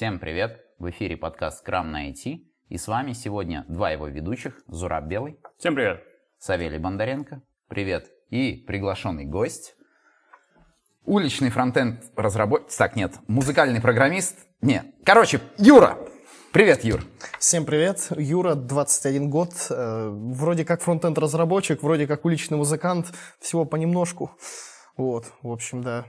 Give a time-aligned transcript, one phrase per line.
[0.00, 0.64] Всем привет!
[0.78, 2.38] В эфире подкаст «Крам на IT».
[2.70, 5.38] И с вами сегодня два его ведущих, Зураб Белый.
[5.58, 6.02] Всем привет!
[6.38, 7.42] Савелий Бондаренко.
[7.68, 8.10] Привет!
[8.30, 9.74] И приглашенный гость,
[11.04, 15.98] уличный фронтенд разработчик, так нет, музыкальный программист, нет, короче, Юра!
[16.50, 17.02] Привет, Юр.
[17.38, 18.10] Всем привет.
[18.16, 19.52] Юра, 21 год.
[19.68, 23.12] Э, вроде как фронтенд разработчик, вроде как уличный музыкант.
[23.38, 24.30] Всего понемножку.
[24.96, 26.06] Вот, в общем, да.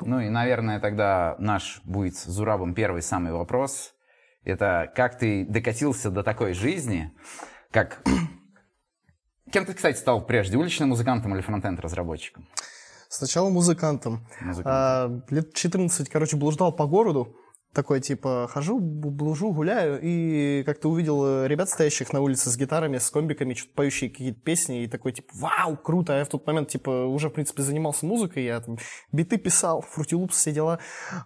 [0.00, 3.94] Ну и, наверное, тогда наш будет с Зурабом первый самый вопрос.
[4.44, 7.12] Это как ты докатился до такой жизни,
[7.70, 8.02] как...
[9.52, 12.46] Кем ты, кстати, стал прежде, уличным музыкантом или фронтенд-разработчиком?
[13.08, 14.26] Сначала музыкантом.
[14.40, 14.64] Музыкантом.
[14.66, 17.34] А, лет 14, короче, блуждал по городу,
[17.72, 22.98] такой, типа, хожу, блужу, гуляю, и как-то увидел э, ребят, стоящих на улице с гитарами,
[22.98, 26.46] с комбиками, что-то поющие какие-то песни, и такой, типа, вау, круто, а я в тот
[26.46, 28.78] момент, типа, уже, в принципе, занимался музыкой, я там
[29.12, 30.78] биты писал, фрутилупс, все дела,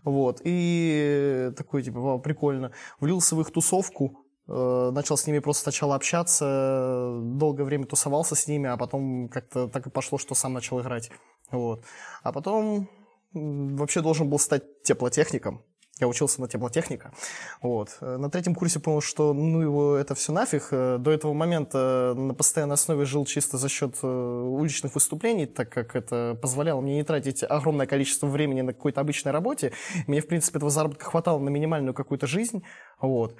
[0.04, 2.72] вот, и такой, типа, вау, прикольно.
[3.00, 8.48] Влился в их тусовку, э, начал с ними просто сначала общаться, долгое время тусовался с
[8.48, 11.10] ними, а потом как-то так и пошло, что сам начал играть,
[11.50, 11.84] вот.
[12.22, 12.88] А потом
[13.32, 15.62] вообще должен был стать теплотехником,
[16.00, 17.12] я учился на теплотехника.
[17.60, 17.96] Вот.
[18.00, 20.68] На третьем курсе понял, что ну его это все нафиг.
[20.70, 25.94] До этого момента на постоянной основе жил чисто за счет э, уличных выступлений, так как
[25.94, 29.72] это позволяло мне не тратить огромное количество времени на какой-то обычной работе.
[30.06, 32.62] Мне, в принципе, этого заработка хватало на минимальную какую-то жизнь.
[33.00, 33.36] Вот.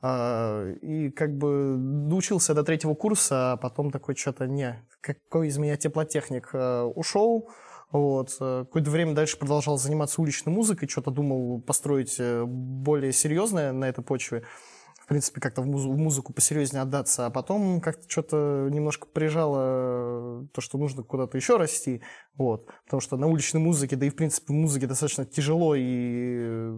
[0.00, 5.58] А, и как бы доучился до третьего курса, а потом такой что-то, не, какой из
[5.58, 7.50] меня теплотехник э, ушел,
[7.90, 8.36] вот.
[8.40, 13.86] Э, какое-то время дальше продолжал заниматься уличной музыкой, что-то думал построить э, более серьезное на
[13.86, 14.44] этой почве.
[15.00, 17.24] В принципе, как-то в, музы- в музыку посерьезнее отдаться.
[17.24, 22.02] А потом как-то что-то немножко прижало то, что нужно куда-то еще расти.
[22.34, 22.66] Вот.
[22.84, 26.72] Потому что на уличной музыке, да и в принципе в музыке достаточно тяжело и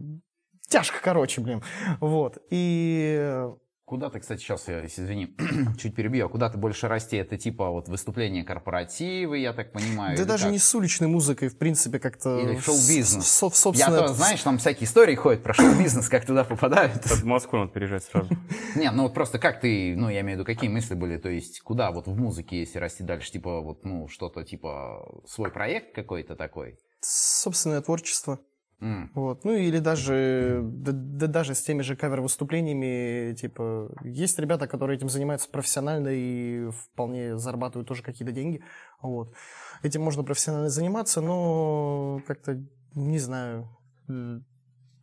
[0.68, 1.62] тяжко, короче, блин.
[1.98, 2.38] Вот.
[2.50, 3.48] И
[3.90, 5.34] Куда ты, кстати, сейчас, я, извини,
[5.76, 7.16] чуть перебью, а куда ты больше расти?
[7.16, 10.16] Это типа вот выступления корпоративы, я так понимаю?
[10.16, 10.52] Да даже как?
[10.52, 12.38] не с уличной музыкой, в принципе, как-то...
[12.38, 13.26] Или шоу-бизнес.
[13.26, 13.96] Со, собственно...
[13.96, 17.04] Я то, знаешь, там всякие истории ходят про шоу-бизнес, как туда попадают.
[17.04, 18.28] В Москву надо переезжать сразу.
[18.76, 21.28] Не, ну вот просто как ты, ну я имею в виду, какие мысли были, то
[21.28, 25.96] есть куда вот в музыке, если расти дальше, типа вот, ну, что-то типа свой проект
[25.96, 26.78] какой-то такой?
[27.00, 28.38] Собственное творчество.
[28.80, 29.08] Mm.
[29.14, 29.44] Вот.
[29.44, 35.10] Ну или даже, да, да, даже с теми же кавер-выступлениями, типа, есть ребята, которые этим
[35.10, 38.62] занимаются профессионально и вполне зарабатывают тоже какие-то деньги.
[39.02, 39.34] Вот.
[39.82, 42.62] Этим можно профессионально заниматься, но как-то,
[42.94, 43.68] не знаю,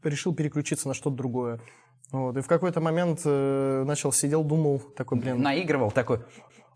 [0.04, 1.60] решил переключиться на что-то другое.
[2.12, 2.38] Вот.
[2.38, 5.42] И в какой-то момент э, начал, сидел, думал, такой, блин...
[5.42, 6.22] Наигрывал такой,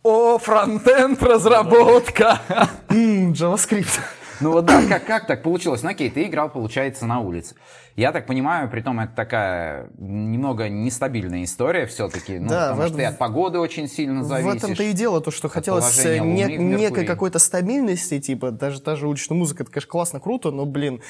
[0.03, 2.41] о, фронтенд разработка!
[2.89, 4.01] JavaScript.
[4.41, 5.83] Ну вот да, как, как так получилось?
[5.83, 7.55] Ну окей, ты играл, получается, на улице.
[7.95, 12.87] Я так понимаю, при том это такая немного нестабильная история все-таки, ну, да, потому в,
[12.87, 14.53] что ты от погоды очень сильно зависишь.
[14.53, 19.07] В этом-то и дело, то, что хотелось не, некой какой-то стабильности, типа, даже та же
[19.07, 21.01] уличная музыка, это, конечно, классно, круто, но, блин,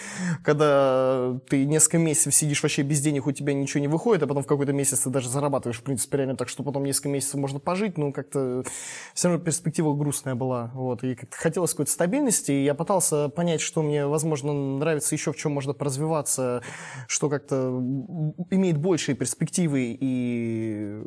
[0.44, 4.42] когда ты несколько месяцев сидишь вообще без денег, у тебя ничего не выходит, а потом
[4.44, 7.59] в какой-то месяц ты даже зарабатываешь, в принципе, реально так, что потом несколько месяцев можно
[7.59, 8.63] пожить, ну, как-то
[9.13, 13.62] все равно перспектива грустная была, вот, и как-то хотелось какой-то стабильности, и я пытался понять,
[13.62, 16.62] что мне, возможно, нравится еще, в чем можно поразвиваться,
[17.08, 17.58] что как-то
[18.50, 21.02] имеет большие перспективы и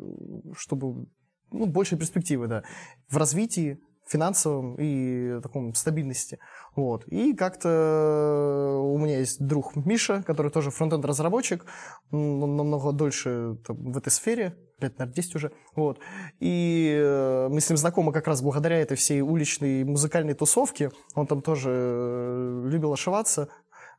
[0.57, 1.07] чтобы
[1.51, 2.63] ну, большие перспективы, да,
[3.07, 6.39] в развитии финансовом и таком стабильности.
[6.75, 7.05] Вот.
[7.07, 11.65] И как-то у меня есть друг Миша, который тоже фронтенд-разработчик,
[12.11, 15.51] он намного дольше там, в этой сфере, лет, наверное, 10 уже.
[15.75, 15.99] Вот.
[16.39, 20.91] И э, мы с ним знакомы как раз благодаря этой всей уличной музыкальной тусовке.
[21.15, 23.49] Он там тоже э, любил ошиваться,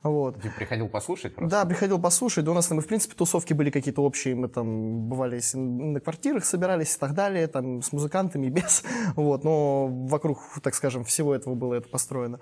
[0.02, 0.40] вот.
[0.40, 1.50] Ты приходил послушать просто?
[1.50, 2.44] Да, приходил послушать.
[2.44, 4.34] Да у нас там, в принципе, тусовки были какие-то общие.
[4.34, 8.84] Мы там бывали на квартирах, собирались и так далее, там с музыкантами, без.
[9.16, 9.44] Вот.
[9.44, 12.40] Но вокруг, так скажем, всего этого было это построено.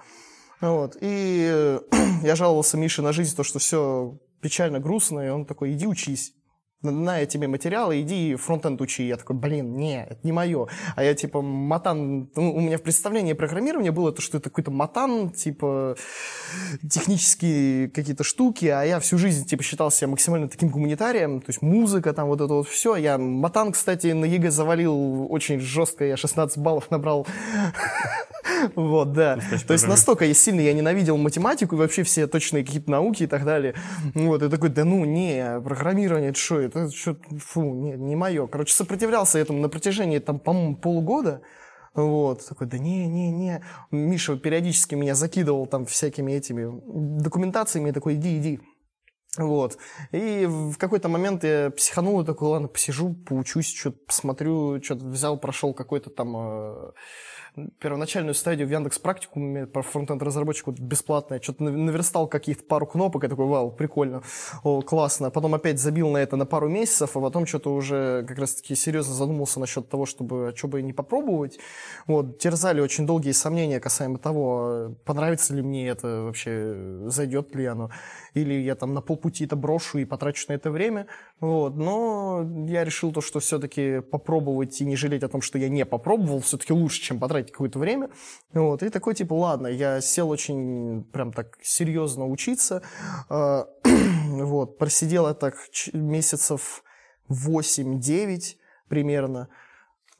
[0.60, 0.96] Вот.
[1.00, 1.80] И
[2.22, 6.34] я жаловался Мише на жизнь, то, что все печально, грустно, и он такой, иди учись
[6.90, 9.06] на тебе материалы, иди фронтенд учи.
[9.06, 10.69] Я такой, блин, не, это не мое.
[10.96, 14.70] А я типа матан, ну, у меня в представлении программирования было то, что это какой-то
[14.70, 15.96] матан, типа
[16.88, 21.62] технические какие-то штуки, а я всю жизнь типа считал себя максимально таким гуманитарием, то есть
[21.62, 22.96] музыка, там вот это вот все.
[22.96, 27.26] Я матан, кстати, на ЕГЭ завалил очень жестко, я 16 баллов набрал.
[28.76, 29.38] Вот, да.
[29.66, 33.26] То есть настолько я сильно я ненавидел математику и вообще все точные какие-то науки и
[33.26, 33.75] так далее.
[34.14, 38.46] Вот, и такой, да ну, не, программирование, это что, это что, фу, не, не мое.
[38.46, 41.42] Короче, сопротивлялся этому на протяжении, там, по-моему, полугода.
[41.94, 43.64] Вот, такой, да не, не, не.
[43.92, 46.68] Миша периодически меня закидывал там всякими этими
[47.20, 48.60] документациями, такой, иди, иди.
[49.36, 49.78] Вот.
[50.12, 55.38] И в какой-то момент я психанул и такой, ладно, посижу, поучусь, что-то посмотрю, что-то взял,
[55.38, 56.92] прошел какой-то там э,
[57.78, 63.28] первоначальную стадию в Яндекс практикуме про фронтенд разработчику бесплатное, что-то наверстал каких-то пару кнопок, и
[63.28, 64.22] такой, вау, прикольно,
[64.62, 65.30] о, классно.
[65.30, 69.14] Потом опять забил на это на пару месяцев, а потом что-то уже как раз-таки серьезно
[69.14, 71.58] задумался насчет того, чтобы, а что бы не попробовать.
[72.06, 77.90] Вот, терзали очень долгие сомнения касаемо того, понравится ли мне это вообще, зайдет ли оно,
[78.34, 81.06] или я там на полпути это брошу и потрачу на это время.
[81.40, 85.68] Вот, но я решил то, что все-таки попробовать и не жалеть о том, что я
[85.68, 88.11] не попробовал, все-таки лучше, чем потратить потратить какое-то время.
[88.52, 92.82] Вот, и такой, типа, ладно, я сел очень прям так серьезно учиться.
[93.29, 93.67] А,
[94.29, 95.56] вот, просидел я так
[95.93, 96.82] месяцев
[97.29, 98.56] 8-9
[98.88, 99.49] примерно.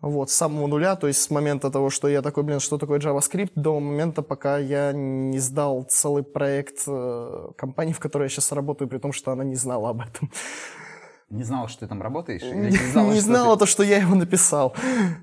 [0.00, 2.99] Вот, с самого нуля, то есть с момента того, что я такой, блин, что такое
[2.99, 8.53] JavaScript, до момента, пока я не сдал целый проект э, компании, в которой я сейчас
[8.53, 10.31] работаю, при том, что она не знала об этом.
[11.31, 12.43] Не знала, что ты там работаешь?
[12.43, 13.61] Или не знала, не знала ты...
[13.61, 14.75] то, что я его написал.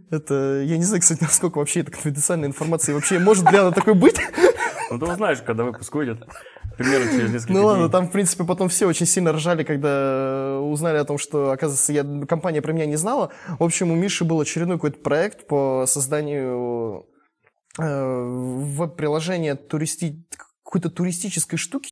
[0.10, 2.96] Это, я не знаю, кстати, насколько вообще это конфиденциальная информация.
[2.96, 4.20] Вообще, может ли она такой быть?
[4.90, 6.28] Ну, ты узнаешь, когда выпуск выйдет.
[6.78, 10.98] Примерно через несколько Ну ладно, там, в принципе, потом все очень сильно ржали, когда узнали
[10.98, 13.32] о том, что, оказывается, я, компания про меня не знала.
[13.60, 17.06] В общем, у Миши был очередной какой-то проект по созданию
[17.80, 18.24] э,
[18.78, 20.26] веб-приложения туристи
[20.64, 21.90] какой-то туристической штуки.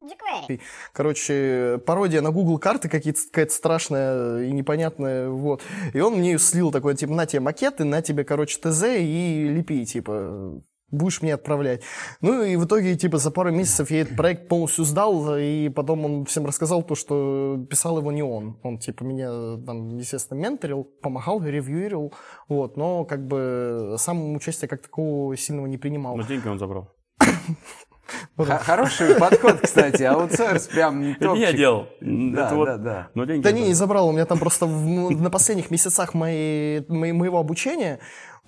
[0.93, 5.61] Короче, пародия на Google карты какая-то страшная и непонятная, вот.
[5.93, 9.85] И он мне слил такой, типа, на тебе макеты, на тебе, короче, ТЗ и лепи,
[9.85, 10.61] типа,
[10.91, 11.81] будешь мне отправлять.
[12.21, 16.05] Ну и в итоге, типа, за пару месяцев я этот проект полностью сдал, и потом
[16.05, 18.59] он всем рассказал то, что писал его не он.
[18.63, 22.13] Он, типа, меня там, естественно, менторил, помогал, ревьюировал,
[22.47, 26.17] вот, но как бы сам участие как такого сильного не принимал.
[26.17, 26.91] Но деньги он забрал.
[28.37, 30.03] Хороший подход, кстати.
[30.03, 31.87] Аутсорс прям не Это я делал.
[32.01, 33.07] Да, да, да.
[33.13, 34.09] Но деньги да не, не забрал.
[34.09, 37.99] У меня там просто на последних месяцах моего обучения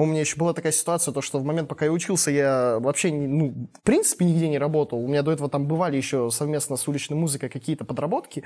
[0.04, 3.12] у меня еще была такая ситуация, то, что в момент, пока я учился, я вообще,
[3.12, 5.04] ну, в принципе, нигде не работал.
[5.04, 8.44] У меня до этого там бывали еще совместно с уличной музыкой какие-то подработки,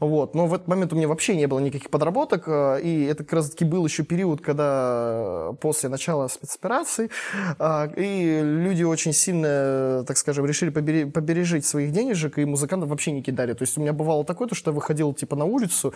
[0.00, 0.34] вот.
[0.34, 3.34] Но в этот момент у меня вообще не было никаких подработок, э, и это как
[3.34, 7.10] раз-таки был еще период, когда после начала спецоперации,
[7.58, 13.22] э, и люди очень сильно, так скажем, решили побережить своих денежек, и музыкантов вообще не
[13.22, 13.52] кидали.
[13.52, 15.94] То есть у меня бывало такое, то, что я выходил типа на улицу,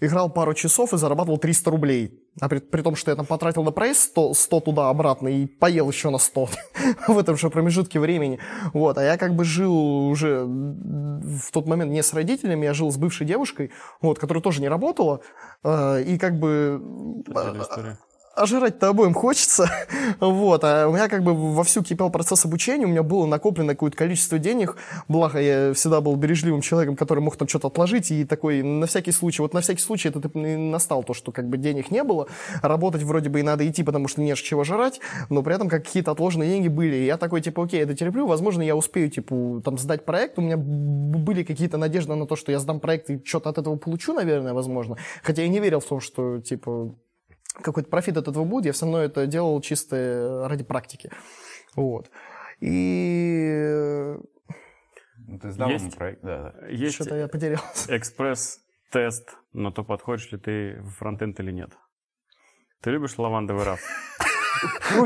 [0.00, 2.20] играл пару часов и зарабатывал 300 рублей.
[2.40, 5.88] А при, при том, что я там потратил на проезд 100, 100 туда-обратно и поел
[5.88, 6.48] еще на 100
[7.08, 8.38] в этом же промежутке времени.
[8.72, 8.98] Вот.
[8.98, 12.96] А я как бы жил уже в тот момент не с родителями, я жил с
[12.96, 13.70] бывшей девушкой,
[14.00, 15.20] вот, которая тоже не работала.
[15.62, 16.82] Э, и как бы
[18.34, 19.70] а жрать-то обоим хочется,
[20.20, 23.96] вот, а у меня как бы вовсю кипел процесс обучения, у меня было накоплено какое-то
[23.96, 24.76] количество денег,
[25.08, 29.12] благо я всегда был бережливым человеком, который мог там что-то отложить, и такой на всякий
[29.12, 32.28] случай, вот на всякий случай это и настал то, что как бы денег не было,
[32.62, 36.12] работать вроде бы и надо идти, потому что не чего жрать, но при этом какие-то
[36.12, 39.76] отложенные деньги были, и я такой, типа, окей, это терплю, возможно, я успею, типа, там,
[39.76, 43.50] сдать проект, у меня были какие-то надежды на то, что я сдам проект и что-то
[43.50, 46.94] от этого получу, наверное, возможно, хотя я не верил в том, что, типа,
[47.52, 51.10] какой-то профит от этого будет, я все равно это делал чисто э, ради практики.
[51.74, 52.10] Вот.
[52.60, 54.16] И...
[55.26, 56.54] Ну, ты сдал есть, проект, да.
[56.60, 56.66] да.
[56.68, 57.96] Есть Что-то я потерялся.
[57.96, 61.70] экспресс-тест на то, подходишь ли ты в фронтенд или нет.
[62.82, 63.80] Ты любишь лавандовый раф?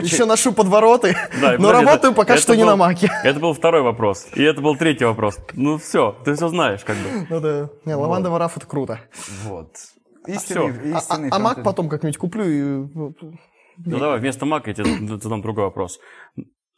[0.01, 3.11] Еще ношу подвороты, да, но работаю это, пока это что был, не на маке.
[3.23, 4.27] Это был второй вопрос.
[4.35, 5.39] И это был третий вопрос.
[5.53, 7.27] Ну все, ты все знаешь как бы.
[7.31, 7.71] Ну да.
[7.85, 8.45] Не, лавандовый вот.
[8.45, 9.01] раф это круто.
[9.45, 9.77] Вот.
[10.27, 12.89] Истинный, а, истинный а, а Mac потом как-нибудь куплю и...
[12.95, 15.99] Ну, давай, вместо Mac я тебе задам другой вопрос.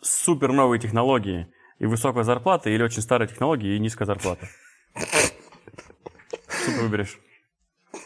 [0.02, 1.48] Супер новые технологии
[1.78, 4.48] и высокая зарплата или очень старые технологии и низкая зарплата?
[4.94, 7.18] Что ты выберешь?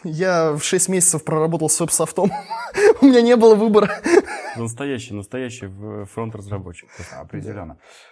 [0.03, 2.31] Я в 6 месяцев проработал с веб-софтом.
[3.01, 3.89] У меня не было выбора.
[4.55, 5.69] Настоящий, настоящий
[6.05, 6.89] фронт-разработчик.
[7.11, 7.73] Определенно.
[7.73, 8.10] Э,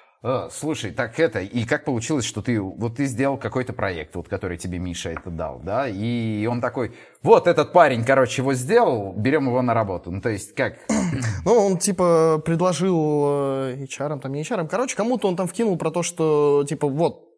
[0.51, 4.57] слушай, так это, и как получилось, что ты, вот ты сделал какой-то проект, вот который
[4.57, 9.47] тебе Миша это дал, да, и он такой, вот этот парень, короче, его сделал, берем
[9.47, 10.11] его на работу.
[10.11, 10.75] Ну, то есть, как?
[11.45, 15.89] Ну, он, типа, предложил э, HR, там, не HR, короче, кому-то он там вкинул про
[15.89, 17.28] то, что, типа, вот,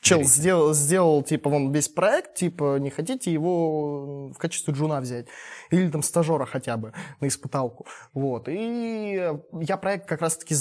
[0.00, 5.26] Чел сделал, сделал, типа, вон весь проект, типа, не хотите его в качестве джуна взять?
[5.70, 7.86] Или там стажера хотя бы на испыталку.
[8.14, 8.48] Вот.
[8.48, 10.54] И я проект как раз-таки,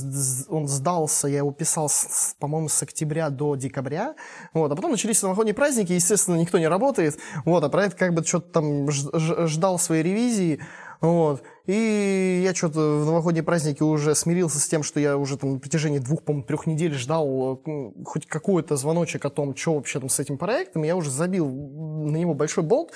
[0.49, 1.89] он сдался, я его писал,
[2.39, 4.15] по-моему, с октября до декабря.
[4.53, 4.71] Вот.
[4.71, 7.17] А потом начались новогодние праздники, естественно, никто не работает.
[7.45, 7.63] Вот.
[7.63, 10.59] А проект как бы что-то там ждал своей ревизии.
[11.01, 11.43] Вот.
[11.65, 15.59] И я что-то в новогодние праздники уже смирился с тем, что я уже там на
[15.59, 20.09] протяжении двух, по трех недель ждал э, хоть какой-то звоночек о том, что вообще там
[20.09, 20.83] с этим проектом.
[20.83, 22.91] Я уже забил на него большой болт,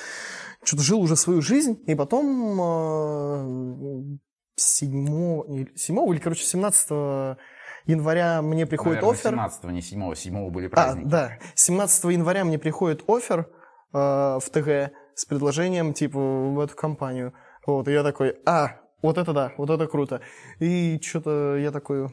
[0.63, 1.81] что-то жил уже свою жизнь.
[1.85, 4.19] И потом
[4.55, 7.37] 7, 7 или, короче, 17
[7.85, 9.31] января мне приходит Наверное, офер.
[9.31, 11.07] 17 не 7 7 были праздники.
[11.07, 11.31] А, да.
[11.55, 13.49] 17 января мне приходит офер
[13.93, 17.33] э, в ТГ с предложением, типа, в эту компанию.
[17.65, 20.21] Вот, и я такой, а, вот это да, вот это круто.
[20.59, 22.09] И что-то я такой,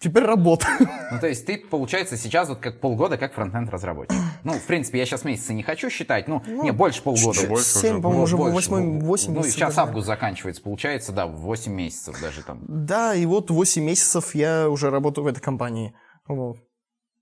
[0.00, 0.66] теперь работа.
[1.10, 4.16] Ну, то есть ты, получается, сейчас вот как полгода как фронтенд разработчик.
[4.42, 7.32] Ну, в принципе, я сейчас месяцы не хочу считать, ну, не, больше полгода.
[7.32, 7.48] чуть-чуть.
[7.48, 8.02] больше Семь, уже.
[8.02, 8.54] по-моему, уже Больше.
[8.54, 9.88] восьмой, восемь Ну, и сейчас даже.
[9.88, 12.64] август заканчивается, получается, да, 8 месяцев даже там.
[12.68, 15.94] Да, и вот 8 месяцев я уже работаю в этой компании.
[16.26, 16.58] Вот.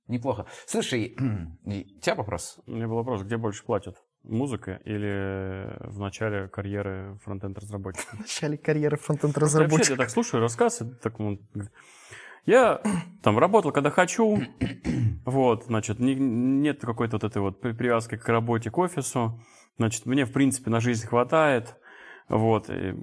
[0.09, 0.47] Неплохо.
[0.67, 1.17] Слушай,
[1.65, 1.71] у
[2.01, 2.59] тебя вопрос?
[2.67, 3.97] У меня был вопрос, где больше платят?
[4.25, 8.17] Музыка или в начале карьеры фронтенд-разработчика?
[8.17, 9.93] В начале карьеры Вообще, фронтенд-разработчика.
[9.93, 11.41] я так слушаю рассказ, и так, ну,
[12.47, 12.81] я
[13.23, 14.41] там работал, когда хочу,
[15.25, 19.41] вот, значит, не- нет какой-то вот этой вот при- привязки к работе, к офису,
[19.77, 21.75] значит, мне, в принципе, на жизнь хватает,
[22.29, 22.95] вот, и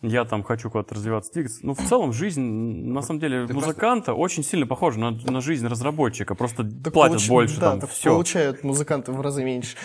[0.00, 1.60] я там хочу куда-то развиваться, двигаться.
[1.62, 5.66] Ну, в целом, жизнь, на самом деле, Ты музыканта очень сильно похожа на, на жизнь
[5.66, 8.10] разработчика, просто Так платят получ- больше, да, там, так все.
[8.10, 9.76] получают музыканты в разы меньше.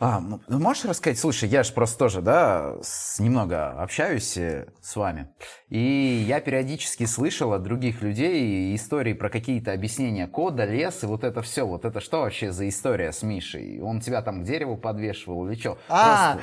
[0.00, 1.18] А, ну, ну, можешь рассказать?
[1.18, 5.28] Слушай, я же просто тоже, да, с- немного общаюсь э, с вами.
[5.70, 11.24] И я периодически слышал от других людей истории про какие-то объяснения кода, лес и вот
[11.24, 11.66] это все.
[11.66, 13.80] Вот это что вообще за история с Мишей?
[13.80, 15.78] Он тебя там к дереву подвешивал или что?
[15.88, 16.38] А,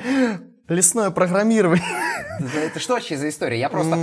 [0.68, 1.84] лесное программирование.
[2.38, 3.58] Это что вообще за история?
[3.58, 3.98] Я просто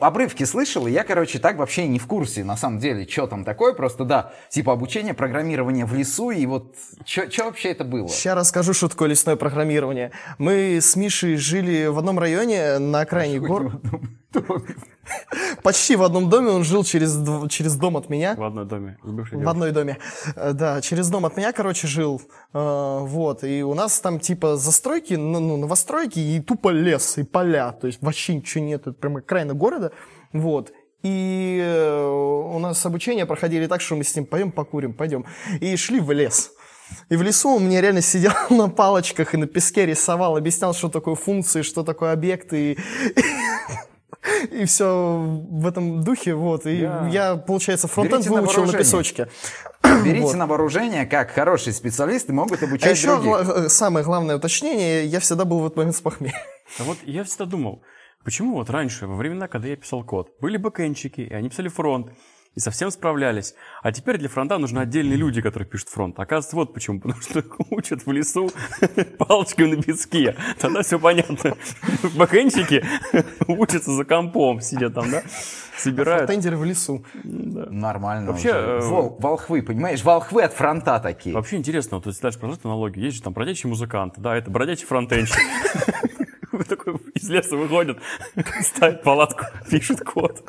[0.00, 3.44] обрывки слышал, и я, короче, так вообще не в курсе, на самом деле, что там
[3.44, 3.74] такое.
[3.74, 8.08] Просто, да, типа обучение программирования в лесу, и вот что вообще это было?
[8.08, 10.12] Сейчас расскажу, что такое лесное программирование.
[10.38, 13.80] Мы с Мишей жили в одном районе на окраине гор.
[15.62, 16.50] Почти в одном доме.
[16.50, 17.16] Он жил через,
[17.50, 18.34] через дом от меня.
[18.34, 19.98] В одном доме с бывшей В одной доме.
[20.34, 22.20] Э, Да, через дом от меня, короче, жил.
[22.52, 23.44] Э, Вот.
[23.44, 27.72] И у нас там типа застройки, ну, ну, новостройки и тупо лес, и поля.
[27.72, 28.82] То есть вообще ничего нет.
[28.82, 29.92] Это прямо окраина города.
[30.32, 30.72] Вот.
[31.02, 35.24] И э, у нас обучение проходили так, что мы с ним пойдем покурим, пойдем.
[35.60, 36.52] И шли в лес.
[37.08, 40.88] И в лесу он мне реально сидел на палочках и на песке рисовал, объяснял, что
[40.88, 42.72] такое функции, что такое объекты.
[42.72, 42.78] И,
[44.50, 45.18] и все
[45.50, 46.66] в этом духе, вот.
[46.66, 48.78] И Я- я, получается, фронтенд на выучил на вооружение.
[48.78, 49.28] песочке.
[50.04, 50.34] Берите Вот.
[50.36, 53.24] на вооружение, как хорошие специалисты могут А обучать еще других.
[53.46, 56.34] гла- самое главное уточнение, я всегда был в этот момент с похмелья.
[56.78, 57.82] А вот я всегда думал,
[58.24, 62.08] почему вот раньше, во времена, когда я писал код, были бэкэнщики, и они писали фронт,
[62.56, 63.54] и совсем справлялись.
[63.82, 66.18] А теперь для фронта нужны отдельные люди, которые пишут фронт.
[66.18, 67.00] Оказывается, вот почему.
[67.06, 68.50] Потому что учат в лесу
[69.18, 70.34] палочкой на песке.
[70.58, 71.54] Тогда все понятно.
[72.16, 72.84] Бэкэнщики
[73.46, 75.22] учатся за компом, сидят там, да?
[75.76, 76.24] Собирают.
[76.24, 77.04] Фронтендеры в лесу.
[77.22, 77.66] Да.
[77.70, 80.02] Нормально Вообще, э, Вол- волхвы, понимаешь?
[80.02, 81.34] Волхвы от фронта такие.
[81.34, 84.86] Вообще интересно, вот если дальше продолжать аналогию, есть же там бродячий музыкант, да, это бродячий
[84.86, 85.36] фронтенщик.
[86.68, 87.98] Такой из леса выходит,
[88.60, 90.42] ставит палатку, пишет код.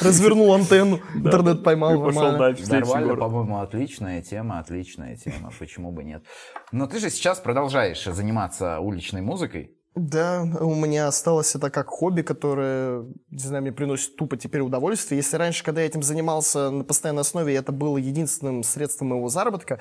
[0.00, 5.50] Развернул антенну, интернет поймал И пошел дальше Нормально, по-моему, отличная тема, отличная тема.
[5.58, 6.24] Почему бы нет?
[6.70, 9.76] Но ты же сейчас продолжаешь заниматься уличной музыкой.
[9.94, 15.18] Да, у меня осталось это как хобби, которое, не знаю, мне приносит тупо теперь удовольствие.
[15.18, 19.80] Если раньше, когда я этим занимался на постоянной основе, это было единственным средством моего заработка,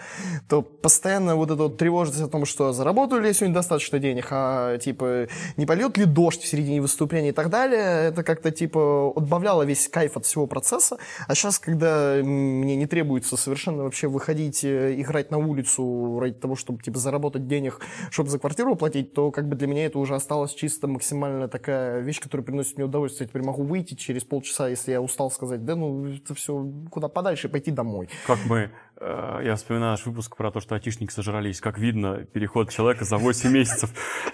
[0.49, 4.27] то постоянно вот это вот тревожность о том, что заработаю ли я сегодня достаточно денег,
[4.31, 9.13] а типа не польет ли дождь в середине выступления и так далее, это как-то типа
[9.15, 10.97] отбавляло весь кайф от всего процесса.
[11.25, 16.57] А сейчас, когда мне не требуется совершенно вообще выходить, э, играть на улицу ради того,
[16.57, 20.15] чтобы типа заработать денег, чтобы за квартиру платить, то как бы для меня это уже
[20.15, 23.25] осталась чисто максимально такая вещь, которая приносит мне удовольствие.
[23.25, 27.07] Я теперь могу выйти через полчаса, если я устал, сказать, да ну это все куда
[27.07, 28.09] подальше, пойти домой.
[28.27, 31.61] Как мы, э, я вспоминаю наш выпуск про то, что айтишники сожрались.
[31.61, 33.91] Как видно, переход человека за 8 месяцев.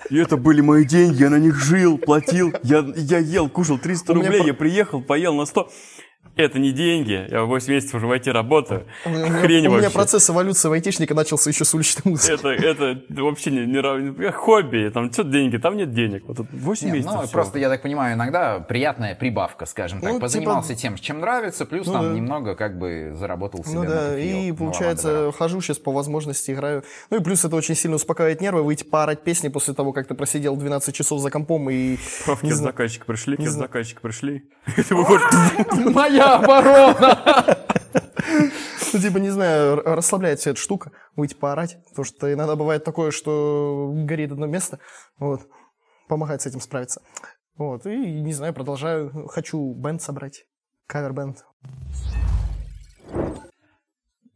[0.09, 2.53] И это были мои деньги, я на них жил, платил.
[2.63, 5.69] Я, я ел, кушал 300 У меня рублей, я приехал, поел на 100.
[6.37, 8.85] Это не деньги, я 8 месяцев уже в IT работаю.
[9.05, 9.89] У меня, Хрень у меня вообще.
[9.91, 12.31] процесс эволюции в айтишника начался еще с уличной музыки.
[12.33, 16.23] Это, это вообще не, не хобби, там что деньги, там нет денег.
[16.27, 17.31] Вот тут 8 Нет, месяцев ну, всего.
[17.31, 20.13] просто, я так понимаю, иногда приятная прибавка, скажем так.
[20.13, 22.13] Ну, Позанимался типа- тем, чем нравится, плюс Ну там да.
[22.13, 26.51] немного как бы заработал себе Ну да, и Ну, получается, ладно, хожу сейчас по возможности,
[26.51, 26.83] играю.
[27.09, 30.13] Ну и плюс это очень сильно успокаивает нервы, выйти поорать песни после того, как ты
[30.13, 31.97] просидел 12 часов за компом и...
[32.25, 34.43] Правки заказчика пришли, заказчика пришли.
[34.89, 35.17] Давай.
[36.35, 37.57] Оборона!
[38.93, 43.11] Ну, типа, не знаю, расслабляет вся эта штука, выйти поорать, потому что иногда бывает такое,
[43.11, 44.79] что горит одно место,
[45.17, 45.41] вот.
[46.07, 47.01] помогает с этим справиться.
[47.57, 50.45] Вот, и, не знаю, продолжаю, хочу бенд собрать,
[50.87, 51.43] кавер-бенд.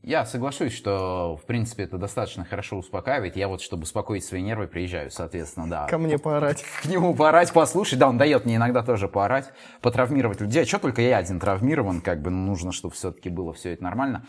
[0.03, 3.35] Я соглашусь, что, в принципе, это достаточно хорошо успокаивает.
[3.35, 5.85] Я вот, чтобы успокоить свои нервы, приезжаю, соответственно, да.
[5.85, 6.63] Ко мне поорать.
[6.81, 7.99] К нему поорать, послушать.
[7.99, 10.63] Да, он дает мне иногда тоже поорать, потравмировать людей.
[10.63, 13.83] А что только я один травмирован, как бы, ну, нужно, чтобы все-таки было все это
[13.83, 14.25] нормально.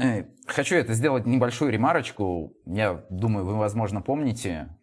[0.00, 2.54] Э, хочу это сделать небольшую ремарочку.
[2.66, 4.76] Я думаю, вы, возможно, помните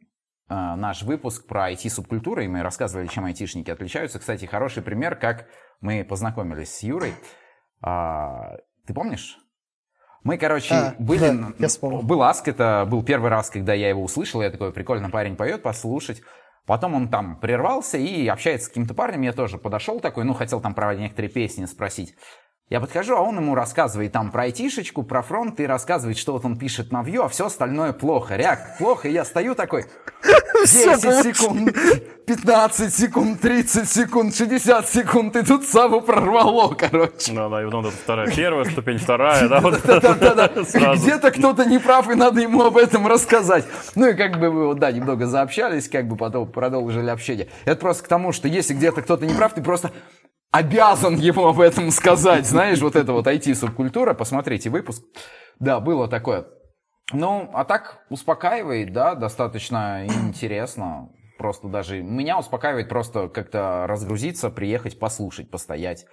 [0.47, 4.19] э, наш выпуск про IT-субкультуру, и мы рассказывали, чем айтишники отличаются.
[4.19, 5.47] Кстати, хороший пример, как
[5.81, 7.13] мы познакомились с Юрой.
[7.81, 8.55] А,
[8.87, 9.39] ты помнишь?
[10.25, 11.29] Мы, короче, а, были...
[11.29, 12.01] Да, я вспомнил.
[12.01, 14.41] Был Аск, это был первый раз, когда я его услышал.
[14.41, 16.23] Я такой, прикольно, парень поет, послушать.
[16.65, 19.21] Потом он там прервался и общается с каким-то парнем.
[19.21, 22.15] Я тоже подошел такой, ну, хотел там про некоторые песни спросить.
[22.67, 26.45] Я подхожу, а он ему рассказывает там про айтишечку, про фронт, и рассказывает, что вот
[26.45, 28.37] он пишет на Vue, а все остальное плохо.
[28.37, 29.85] Реакт плохо, и я стою такой,
[30.65, 31.75] 10 секунд,
[32.25, 37.33] 15 секунд, 30 секунд, 60 секунд, и тут Саву прорвало, короче.
[37.33, 40.47] Да, да, и вот это вторая, первая ступень, вторая, да, вот Да-да-да,
[40.95, 43.65] где-то кто-то не прав, и надо ему об этом рассказать.
[43.93, 47.47] Ну и как бы вот, да, немного заобщались, как бы потом продолжили общение.
[47.65, 49.91] Это просто к тому, что если где-то кто-то не прав, ты просто
[50.55, 52.45] обязан ему об этом сказать.
[52.45, 55.03] Знаешь, вот это вот IT-субкультура, посмотрите выпуск.
[55.59, 56.47] Да, было такое.
[57.11, 61.09] Ну, а так успокаивает, да, достаточно интересно.
[61.37, 66.05] Просто даже меня успокаивает просто как-то разгрузиться, приехать, послушать, постоять.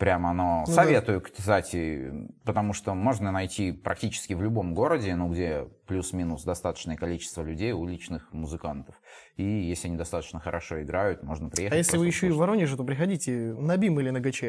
[0.00, 0.64] Прямо оно.
[0.66, 1.26] Ну, Советую, да.
[1.30, 2.10] кстати,
[2.46, 8.32] потому что можно найти практически в любом городе, ну, где плюс-минус достаточное количество людей, уличных
[8.32, 8.94] музыкантов.
[9.36, 11.74] И если они достаточно хорошо играют, можно приехать.
[11.74, 14.44] А если вы еще и в Воронеже, то приходите на БИМ или на ГЧ.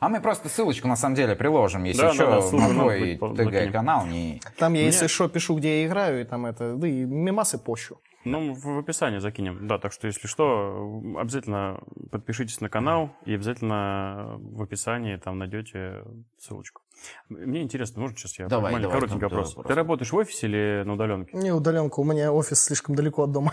[0.00, 3.16] А мы просто ссылочку на самом деле приложим, если да, что, да, да, на твой
[3.16, 4.06] ТГ-канал.
[4.06, 4.40] Не...
[4.56, 8.00] Там я, если что, пишу, где я играю, и там это, да и мемасы пощу.
[8.24, 9.66] Ну, в описании закинем.
[9.66, 16.02] Да, так что, если что, обязательно подпишитесь на канал и обязательно в описании там найдете
[16.38, 16.82] ссылочку.
[17.28, 19.56] Мне интересно, может сейчас я давай, давай, коротенький вопрос.
[19.66, 21.36] Ты работаешь в офисе или на удаленке?
[21.36, 23.52] Не удаленка, у меня офис слишком далеко от дома.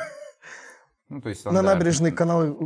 [1.09, 2.57] Ну, то есть, на набережной канал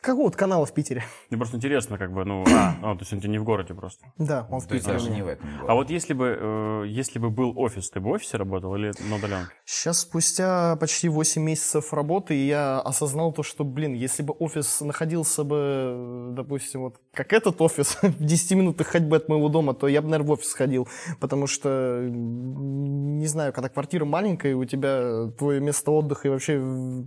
[0.00, 1.04] какого-то канала в Питере.
[1.30, 4.06] Мне просто интересно, как бы, ну, а, а то есть он не в городе просто.
[4.18, 4.92] Да, он в Питере.
[4.92, 5.66] даже не в этом городе.
[5.68, 8.92] А вот если бы, э, если бы был офис, ты бы в офисе работал или
[9.08, 9.52] на удаленке?
[9.64, 15.44] Сейчас, спустя почти 8 месяцев работы, я осознал то, что, блин, если бы офис находился
[15.44, 20.02] бы, допустим, вот как этот офис, в 10 минутах ходьбы от моего дома, то я
[20.02, 20.88] бы, наверное, в офис ходил,
[21.20, 26.62] потому что, не знаю, когда квартира маленькая, у тебя твое место отдыха и вообще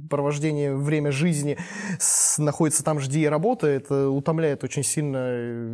[0.10, 1.58] провождение время жизни
[2.38, 5.18] находится там же, где я работаю, это утомляет очень сильно.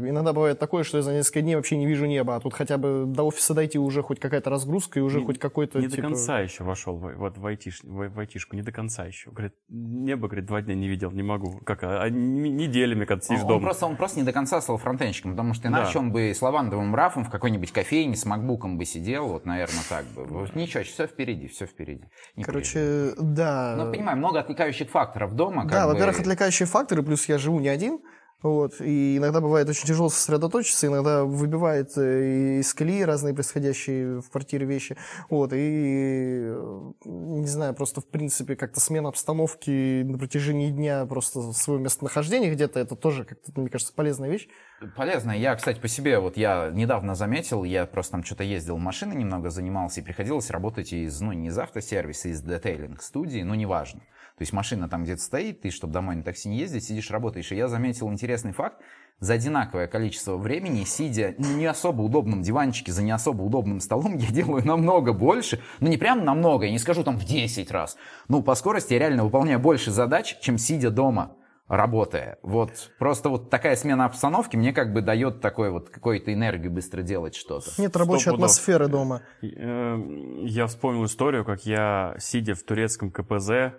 [0.10, 2.78] Иногда бывает такое, что я за несколько дней вообще не вижу неба, а тут хотя
[2.78, 5.80] бы до офиса дойти уже хоть какая-то разгрузка и уже не, хоть какой-то...
[5.80, 6.02] Не типа...
[6.02, 9.32] до конца еще вошел в, вот в, айтиш, в, в айтишку, не до конца еще.
[9.32, 11.60] Говорит, небо, говорит, два дня не видел, не могу.
[11.66, 13.58] Как, а, а неделями, когда сидишь он, дома.
[13.58, 16.00] Он просто, он просто не до конца стал фронтенщиком, потому что иначе да.
[16.00, 20.06] он бы с лавандовым рафом в какой-нибудь кофейне с макбуком бы сидел, вот, наверное, так
[20.08, 20.26] бы.
[20.56, 22.06] Ничего, все впереди, все впереди.
[22.36, 23.36] Не Короче, переживай.
[23.36, 23.76] да.
[23.78, 25.66] Ну, понимаю, много отвлекающих факторов дома.
[25.66, 28.00] Да, во-первых, отвлекающие факторы, плюс я живу не один,
[28.46, 28.80] вот.
[28.80, 34.68] И иногда бывает очень тяжело сосредоточиться, иногда выбивает э, из колеи разные происходящие в квартире
[34.68, 34.96] вещи.
[35.32, 35.52] Вот.
[35.52, 41.80] И, э, не знаю, просто в принципе как-то смена обстановки на протяжении дня, просто свое
[41.80, 44.48] местонахождение где-то, это тоже как-то, мне кажется, полезная вещь.
[44.96, 45.38] Полезная.
[45.38, 49.50] Я, кстати, по себе, вот я недавно заметил, я просто там что-то ездил, машины немного
[49.50, 54.02] занимался, и приходилось работать из, ну, не из автосервиса, из детейлинг студии, ну, неважно.
[54.38, 57.54] То есть машина там где-то стоит, ты, чтобы домой на такси не ездить, сидишь, работаешь.
[57.54, 58.82] И я заметил интересный факт.
[59.20, 64.18] За одинаковое количество времени, сидя на не особо удобном диванчике, за не особо удобным столом,
[64.18, 65.62] я делаю намного больше.
[65.80, 67.96] Ну, не прям намного, я не скажу там в 10 раз.
[68.28, 72.38] Ну, по скорости я реально выполняю больше задач, чем сидя дома работая.
[72.44, 77.02] Вот просто вот такая смена обстановки мне как бы дает такой вот какую-то энергию быстро
[77.02, 77.72] делать что-то.
[77.80, 79.24] Нет рабочей атмосферы дома.
[79.42, 79.98] Э,
[80.44, 83.74] я вспомнил историю, как я, сидя в турецком КПЗ,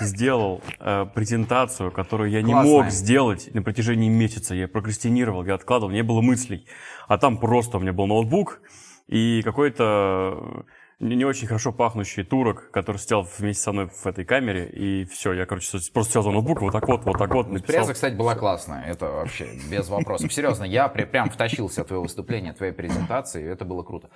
[0.00, 2.64] сделал э, презентацию, которую я Классная.
[2.64, 4.54] не мог сделать на протяжении месяца.
[4.54, 6.66] Я прокрастинировал, я откладывал, не было мыслей.
[7.06, 8.60] А там просто у меня был ноутбук
[9.06, 10.64] и какой-то
[11.00, 15.32] не очень хорошо пахнущий турок, который сидел вместе со мной в этой камере, и все,
[15.32, 17.80] я, короче, просто сел за ноутбук, вот так вот, вот так вот написал.
[17.80, 20.32] Преза, кстати, была классная, это вообще без вопросов.
[20.32, 24.10] Серьезно, я при, прям втащился в твое выступление, твоей презентации, это было круто.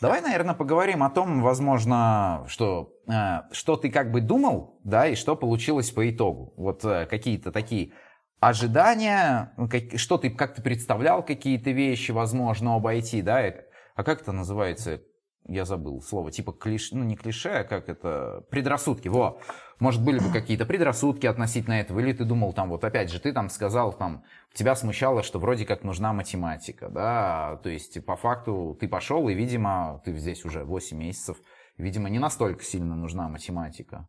[0.00, 5.14] Давай, наверное, поговорим о том, возможно, что, э, что ты как бы думал, да, и
[5.14, 6.54] что получилось по итогу.
[6.56, 7.92] Вот э, какие-то такие
[8.40, 13.52] ожидания, как, что ты, как ты представлял какие-то вещи, возможно, обойти, да,
[13.94, 15.02] а как это называется?
[15.48, 19.40] Я забыл слово, типа клише, ну не клише, а как это, предрассудки, во.
[19.78, 23.32] Может, были бы какие-то предрассудки относительно этого, или ты думал там, вот опять же, ты
[23.32, 24.24] там сказал, там,
[24.54, 29.34] тебя смущало, что вроде как нужна математика, да, то есть по факту ты пошел, и,
[29.34, 31.38] видимо, ты здесь уже 8 месяцев,
[31.76, 34.08] видимо, не настолько сильно нужна математика.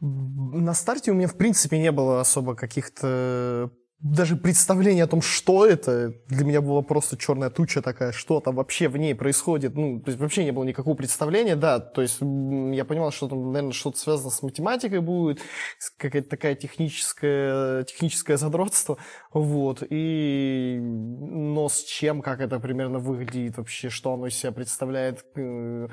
[0.00, 5.64] На старте у меня, в принципе, не было особо каких-то даже представление о том, что
[5.64, 9.74] это, для меня была просто черная туча такая, что там вообще в ней происходит.
[9.74, 11.80] Ну, то есть вообще не было никакого представления, да.
[11.80, 15.40] То есть я понимал, что там, наверное, что-то связано с математикой будет,
[15.96, 18.98] какая-то такая техническая, техническое задротство.
[19.32, 19.82] Вот.
[19.88, 20.78] И...
[20.80, 25.88] Но с чем, как это примерно выглядит вообще, что оно из себя представляет, э,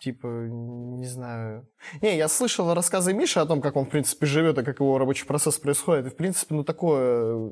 [0.00, 1.66] типа, не знаю.
[2.02, 4.98] Не, я слышал рассказы Миши о том, как он, в принципе, живет и как его
[4.98, 6.06] рабочий процесс происходит.
[6.06, 7.43] И, в принципе, ну, такое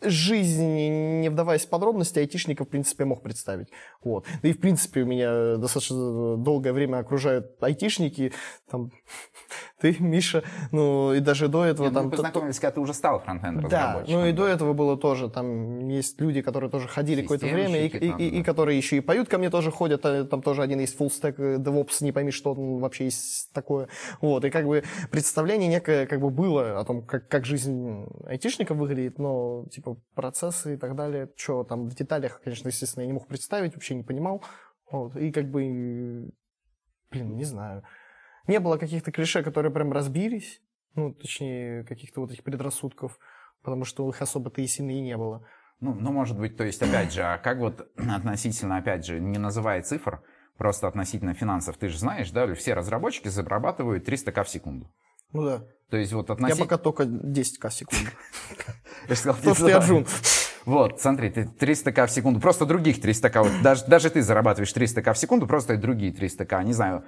[0.00, 3.68] жизнь, не вдаваясь в подробности, айтишника, в принципе, мог представить.
[4.02, 4.26] Вот.
[4.42, 8.32] Да и, в принципе, у меня достаточно долгое время окружают айтишники,
[8.70, 8.90] там,
[9.80, 11.86] ты, Миша, ну, и даже до этого...
[11.86, 14.96] Нет, там, мы познакомились, когда ты уже стал фронтенд Да, ну и до этого было
[14.96, 18.38] тоже, там есть люди, которые тоже ходили какое-то время, и, там, и, да.
[18.38, 21.08] и, которые еще и поют ко мне тоже ходят, а там тоже один есть full
[21.08, 23.88] stack DevOps, не пойми, что вообще есть такое.
[24.20, 28.74] Вот, и как бы представление некое как бы было о том, как, как жизнь айтишника
[28.74, 29.27] выглядит, но,
[29.70, 33.74] типа, процессы и так далее, что там в деталях, конечно, естественно, я не мог представить,
[33.74, 34.44] вообще не понимал.
[34.90, 36.30] Вот, и как бы,
[37.10, 37.82] блин, не знаю.
[38.46, 40.62] Не было каких-то клише, которые прям разбились,
[40.94, 43.18] ну, точнее, каких-то вот этих предрассудков,
[43.62, 45.46] потому что их особо-то и сильно и не было.
[45.80, 49.38] Ну, ну, может быть, то есть, опять же, а как вот относительно, опять же, не
[49.38, 50.22] называя цифр,
[50.56, 54.90] просто относительно финансов, ты же знаешь, да, все разработчики зарабатывают 300к в секунду.
[55.32, 55.64] Ну да.
[55.90, 56.64] То есть вот относительно...
[56.64, 58.10] Я пока только 10к в секунду.
[59.08, 60.06] Я сказал, Потому что я джун.
[60.66, 65.14] Вот, смотри, ты 300к в секунду, просто других 300к, вот даже, даже ты зарабатываешь 300к
[65.14, 67.04] в секунду, просто другие 300к, не знаю,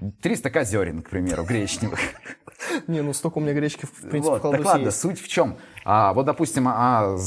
[0.00, 2.00] 300к зерен, к примеру, гречневых.
[2.86, 5.00] Не, ну столько у меня гречки, в принципе, вот, в Так ладно, есть.
[5.00, 5.58] суть в чем?
[5.84, 7.18] А, вот, допустим, а,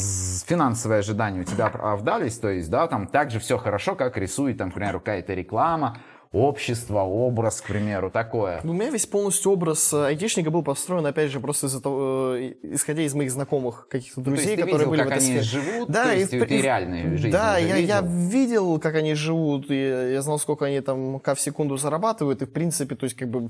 [0.47, 4.71] финансовые ожидания у тебя оправдались, то есть, да, там также все хорошо, как рисует, там,
[4.71, 5.99] к примеру, какая-то реклама,
[6.35, 8.59] общество, образ, к примеру, такое.
[8.63, 12.35] Ну, у меня весь полностью образ э, айтишника был построен, опять же, просто из-за того,
[12.35, 15.11] э, исходя из моих знакомых каких-то друзей, ну, то есть которые видел, были как в
[15.11, 15.63] этой они сфере.
[15.63, 17.87] живут, да, то есть и, ты реальные жизни Да, я, видел?
[17.87, 22.45] я видел, как они живут, и я знал, сколько они там в секунду зарабатывают, и
[22.45, 23.49] в принципе, то есть как бы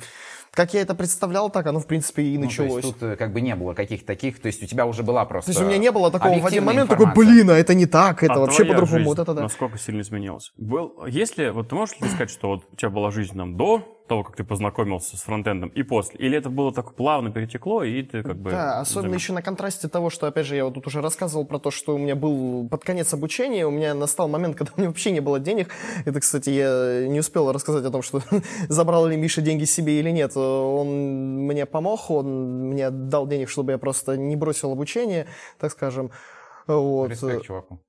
[0.55, 2.75] как я это представлял, так оно, в принципе, и началось.
[2.75, 4.85] Ну, то есть тут э, как бы не было каких-то таких, то есть у тебя
[4.85, 7.49] уже была просто То есть у меня не было такого в один момент, такой, блин,
[7.49, 9.05] а это не так, это а вообще по-другому.
[9.05, 9.43] Вот это да.
[9.43, 10.53] насколько сильно изменилось?
[10.55, 13.81] Был, если, вот ты можешь ли сказать, что вот у тебя была жизнь нам до
[14.07, 16.19] того, как ты познакомился с фронтендом и после?
[16.19, 18.51] Или это было так плавно перетекло, и ты как бы...
[18.51, 19.19] Да, особенно заметил?
[19.23, 21.95] еще на контрасте того, что, опять же, я вот тут уже рассказывал про то, что
[21.95, 25.21] у меня был под конец обучения, у меня настал момент, когда у меня вообще не
[25.21, 25.69] было денег.
[26.03, 28.21] Это, кстати, я не успел рассказать о том, что
[28.67, 30.35] забрал ли Миша деньги себе или нет.
[30.35, 35.27] Он мне помог, он мне дал денег, чтобы я просто не бросил обучение,
[35.59, 36.11] так скажем.
[36.67, 37.09] Вот.
[37.09, 37.79] Респект чуваку.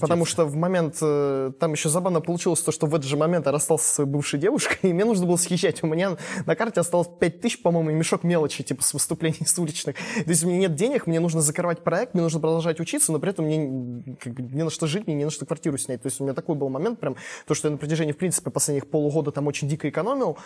[0.00, 3.46] Потому что в момент, э, там еще забавно получилось то, что в этот же момент
[3.46, 5.82] я расстался со своей бывшей девушкой, и мне нужно было съезжать.
[5.82, 9.58] У меня на карте осталось 5 тысяч, по-моему, и мешок мелочи, типа с выступлений с
[9.58, 9.96] уличных.
[9.96, 13.18] То есть у меня нет денег, мне нужно закрывать проект, мне нужно продолжать учиться, но
[13.18, 16.02] при этом мне как бы, не на что жить, мне не на что квартиру снять.
[16.02, 18.50] То есть у меня такой был момент, прям, то, что я на протяжении, в принципе,
[18.50, 20.38] последних полугода там очень дико экономил,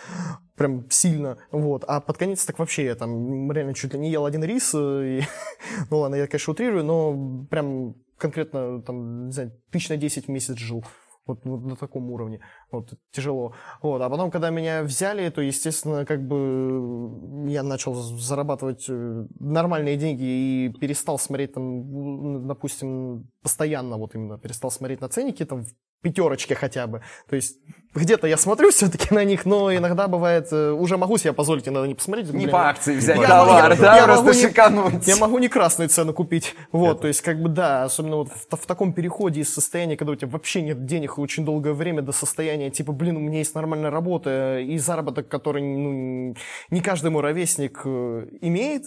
[0.56, 1.84] прям сильно, вот.
[1.86, 5.22] А под конец так вообще я там реально чуть ли не ел один рис, и,
[5.90, 10.28] ну ладно, я, конечно, утрирую, но прям конкретно, там, не знаю, тысяч на 10 в
[10.28, 10.84] месяц жил.
[11.26, 12.40] Вот, вот на таком уровне.
[12.72, 13.54] Вот, тяжело.
[13.82, 14.02] Вот.
[14.02, 20.22] А потом, когда меня взяли, то, естественно, как бы я начал зарабатывать э, нормальные деньги
[20.24, 25.72] и перестал смотреть там, допустим, постоянно вот именно перестал смотреть на ценники там в
[26.02, 27.02] пятерочке хотя бы.
[27.28, 27.58] То есть
[27.94, 31.86] где-то я смотрю все-таки на них, но иногда бывает, э, уже могу себе позволить иногда
[31.86, 32.32] не посмотреть.
[32.32, 35.06] Не по акции взять я товар, могу, да, я просто шикануть.
[35.06, 36.54] Я могу не красную цену купить.
[36.72, 37.00] Вот, Это.
[37.02, 40.16] то есть как бы да, особенно вот в, в таком переходе из состояния, когда у
[40.16, 43.54] тебя вообще нет денег и очень долгое время до состояния, типа, блин, у меня есть
[43.54, 46.34] нормальная работа и заработок, который ну,
[46.70, 48.84] не каждый мой ровесник э, имеет,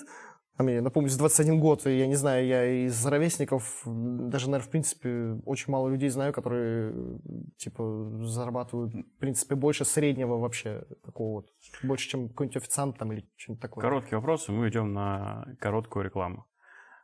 [0.64, 4.68] а мне, напомню, с 21 год, и я не знаю, я из ровесников, даже, наверное,
[4.68, 7.20] в принципе, очень мало людей знаю, которые,
[7.58, 11.48] типа, зарабатывают, в принципе, больше среднего вообще, такого вот,
[11.84, 13.82] больше, чем какой-нибудь официант там или что-нибудь такое.
[13.82, 16.46] Короткий вопрос, и мы идем на короткую рекламу.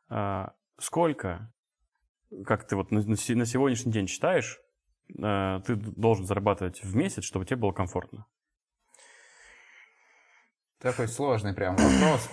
[0.09, 1.53] А, сколько,
[2.45, 4.59] как ты вот на, на сегодняшний день считаешь,
[5.21, 8.25] а, ты должен зарабатывать в месяц, чтобы тебе было комфортно?
[10.79, 12.29] Такой сложный прям вопрос.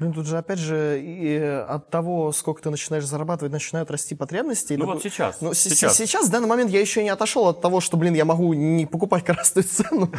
[0.00, 4.72] Блин, тут же, опять же, и от того, сколько ты начинаешь зарабатывать, начинают расти потребности.
[4.72, 5.42] Ну Это- вот сейчас.
[5.42, 5.94] Ну, сейчас.
[5.94, 8.86] сейчас, в данный момент я еще не отошел от того, что, блин, я могу не
[8.86, 10.10] покупать красную цену.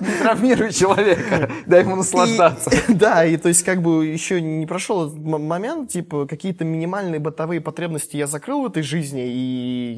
[0.00, 2.70] Не травмируй человека, дай ему наслаждаться.
[2.70, 7.60] И- да, и то есть как бы еще не прошел момент, типа какие-то минимальные бытовые
[7.60, 9.92] потребности я закрыл в этой жизни, и,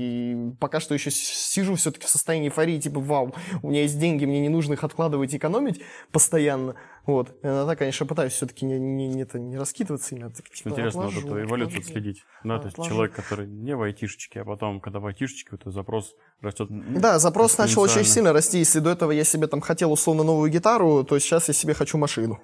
[0.50, 4.24] и пока что еще сижу все-таки в состоянии эйфории, типа, вау, у меня есть деньги,
[4.24, 6.74] мне не нужно их откладывать и экономить постоянно.
[7.06, 7.34] Вот.
[7.42, 10.30] Иногда, конечно, пытаюсь все-таки не, не, не, это, не раскидываться именно.
[10.30, 11.92] так, типа, Интересно, отложу, вот эту эволюцию отложу.
[11.92, 12.24] следить.
[12.44, 12.90] Да, то есть Отложу.
[12.90, 16.68] человек, который не в айтишечке, а потом, когда в айтишечке, вот этот запрос растет.
[16.70, 18.58] Да, запрос начал очень сильно расти.
[18.58, 21.98] Если до этого я себе там хотел условно новую гитару, то сейчас я себе хочу
[21.98, 22.40] машину.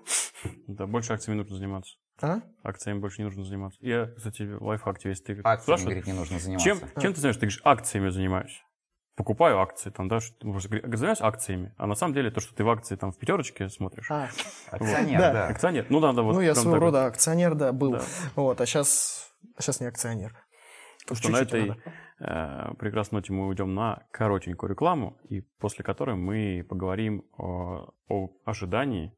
[0.66, 1.94] Да, больше акциями нужно заниматься.
[2.20, 2.40] А?
[2.62, 3.78] Акциями больше не нужно заниматься.
[3.82, 6.68] Я, кстати, лайфхак тебе, если ты Акциями, говорит, не нужно заниматься.
[6.68, 8.62] чем, чем ты знаешь, ты говоришь, акциями занимаюсь.
[9.16, 12.96] Покупаю акции, там, да, занимаюсь акциями, а на самом деле то, что ты в акции
[12.96, 14.10] там в пятерочке смотришь.
[14.10, 14.28] А,
[14.70, 15.32] Акционер, Да.
[15.32, 15.46] да.
[15.48, 16.34] Акционер, ну надо вот.
[16.34, 16.86] ну, я своего так вот.
[16.86, 17.92] рода акционер, да, был.
[17.92, 18.02] Да.
[18.34, 20.34] Вот, а сейчас, а сейчас не акционер.
[21.08, 21.80] Ну что, на этой надо.
[22.20, 28.28] э, прекрасной ноте мы уйдем на коротенькую рекламу, и после которой мы поговорим о, о
[28.44, 29.14] ожидании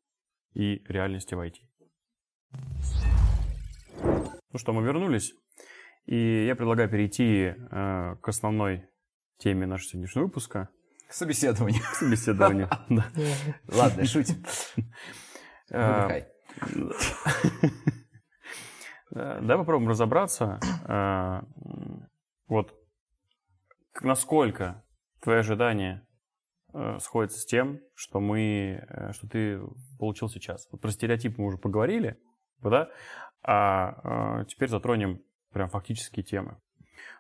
[0.55, 1.55] и реальности в IT.
[4.53, 5.35] Ну что, мы вернулись,
[6.07, 8.85] и я предлагаю перейти э, к основной
[9.39, 10.69] теме нашего сегодняшнего выпуска,
[11.09, 11.81] Собеседование.
[11.81, 12.69] к собеседованию.
[12.89, 13.07] Да.
[13.69, 14.45] Ладно, шутим.
[15.71, 16.25] Э.
[19.15, 21.41] Э, Давай попробуем разобраться, э,
[22.47, 22.75] вот
[24.03, 24.85] насколько
[25.23, 26.07] твои ожидания
[26.99, 29.61] сходятся с тем, что мы, что ты
[29.99, 30.69] получил сейчас.
[30.71, 32.21] Вот про стереотипы мы уже поговорили,
[32.59, 32.91] да,
[33.43, 35.23] а теперь затронем
[35.53, 36.61] прям фактические темы.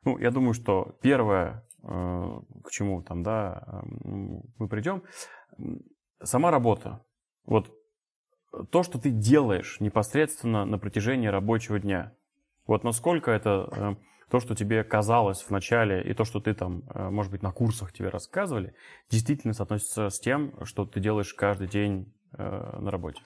[0.04, 5.02] Ну, я думаю, что первое, к чему там, да, м, мы придем,
[6.22, 7.04] сама работа.
[7.44, 7.72] Вот
[8.70, 12.12] то, что ты делаешь непосредственно на протяжении рабочего дня.
[12.66, 13.94] Вот насколько это э,
[14.30, 17.52] то, что тебе казалось в начале, и то, что ты там, э, может быть, на
[17.52, 18.74] курсах тебе рассказывали,
[19.10, 23.22] действительно соотносится с тем, что ты делаешь каждый день э, на работе.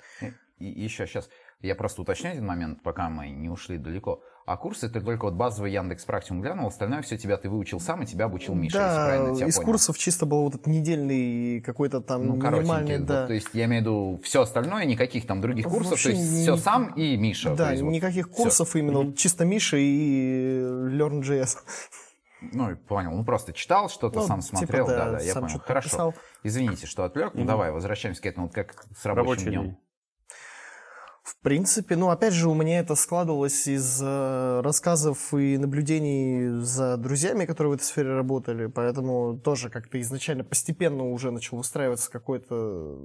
[0.58, 1.28] И еще сейчас,
[1.62, 4.20] я просто уточню один момент, пока мы не ушли далеко.
[4.44, 8.02] А курсы ты только вот базовый Яндекс Практикум глянул, остальное все тебя ты выучил сам,
[8.02, 9.66] и тебя обучил Миша, если правильно Да, тебя из понял.
[9.66, 13.26] курсов чисто был вот этот недельный какой-то там Ну, минимальный, вот, да.
[13.28, 16.32] то есть я имею в виду все остальное, никаких там других курсов, Вообще то есть
[16.32, 17.54] не- все сам и Миша.
[17.54, 18.34] Да, есть вот никаких всё.
[18.34, 21.58] курсов именно, вот чисто Миша и Learn.js.
[22.52, 23.12] Ну, понял.
[23.12, 24.86] Ну, просто читал что-то, Ну, сам типа, смотрел.
[24.88, 25.60] да, да, да, я понял.
[25.60, 25.86] Хорошо.
[25.88, 26.14] написал.
[26.42, 27.34] Извините, что отвлек.
[27.34, 27.46] Ну, Мгм.
[27.46, 29.62] давай, возвращаемся к этому, вот как с рабочим Рабочий днем.
[29.62, 29.76] день.
[31.22, 36.96] В принципе, ну, опять же, у меня это складывалось из э, рассказов и наблюдений за
[36.96, 42.98] друзьями, которые в этой сфере работали, поэтому тоже как-то изначально постепенно уже начал выстраиваться какое-то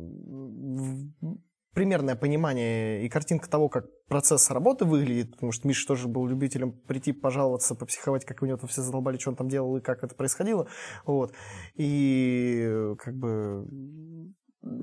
[1.77, 6.71] примерное понимание и картинка того, как процесс работы выглядит, потому что Миша тоже был любителем
[6.71, 10.03] прийти пожаловаться, попсиховать, как у него там все задолбали, что он там делал и как
[10.03, 10.67] это происходило,
[11.06, 11.34] вот,
[11.75, 13.67] и э, как бы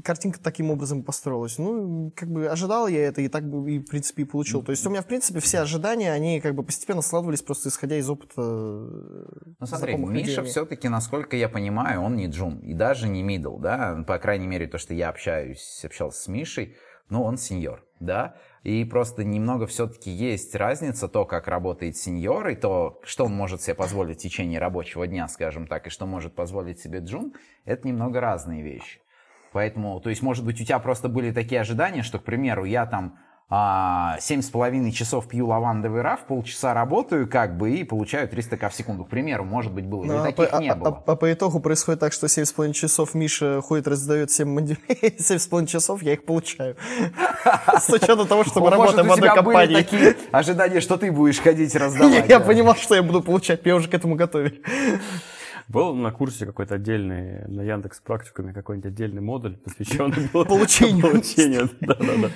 [0.05, 1.59] картинка таким образом построилась.
[1.59, 4.63] Ну, как бы ожидал я это, и так бы, и, в принципе, и получил.
[4.63, 7.97] То есть у меня, в принципе, все ожидания, они как бы постепенно складывались, просто исходя
[7.97, 9.25] из опыта э,
[9.61, 14.05] Ну, смотри, Миша все-таки, насколько я понимаю, он не джун и даже не мидл, да,
[14.07, 16.77] по крайней мере, то, что я общаюсь, общался с Мишей,
[17.09, 22.57] ну, он сеньор, да, и просто немного все-таки есть разница, то, как работает сеньор, и
[22.57, 26.35] то, что он может себе позволить в течение рабочего дня, скажем так, и что может
[26.35, 27.35] позволить себе джун,
[27.67, 29.01] это немного разные вещи.
[29.55, 32.87] Поэтому, то есть, может быть, у тебя просто были такие ожидания, что, к примеру, я
[32.87, 33.15] там
[33.49, 38.57] а, семь с половиной часов пью лавандовый раф, полчаса работаю как бы и получаю 300
[38.57, 39.05] к в секунду.
[39.05, 40.03] К примеру, может быть, было.
[40.03, 41.03] Ну, Или а, таких по, не а- было.
[41.07, 44.81] а- а по итогу происходит так, что 7,5 часов Миша ходит, раздает всем мандюлей,
[45.21, 46.75] 7,5 часов я их получаю.
[47.79, 49.77] С учетом того, что мы работаем в одной компании.
[49.77, 52.29] такие ожидания, что ты будешь ходить раздавать.
[52.29, 54.63] Я понимал, что я буду получать, меня уже к этому готовили.
[55.69, 61.03] Был на курсе какой-то отдельный, на Яндекс практикуме какой-нибудь отдельный модуль, посвященный был Получению.
[61.03, 61.71] получению.
[61.81, 62.31] Да-да-да.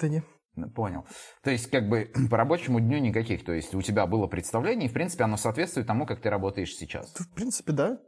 [0.00, 0.22] Да не.
[0.56, 1.04] Ну, Понял.
[1.42, 3.44] То есть, как бы по рабочему дню никаких.
[3.44, 6.74] То есть, у тебя было представление, и, в принципе, оно соответствует тому, как ты работаешь
[6.74, 7.12] сейчас.
[7.14, 7.98] В принципе, да.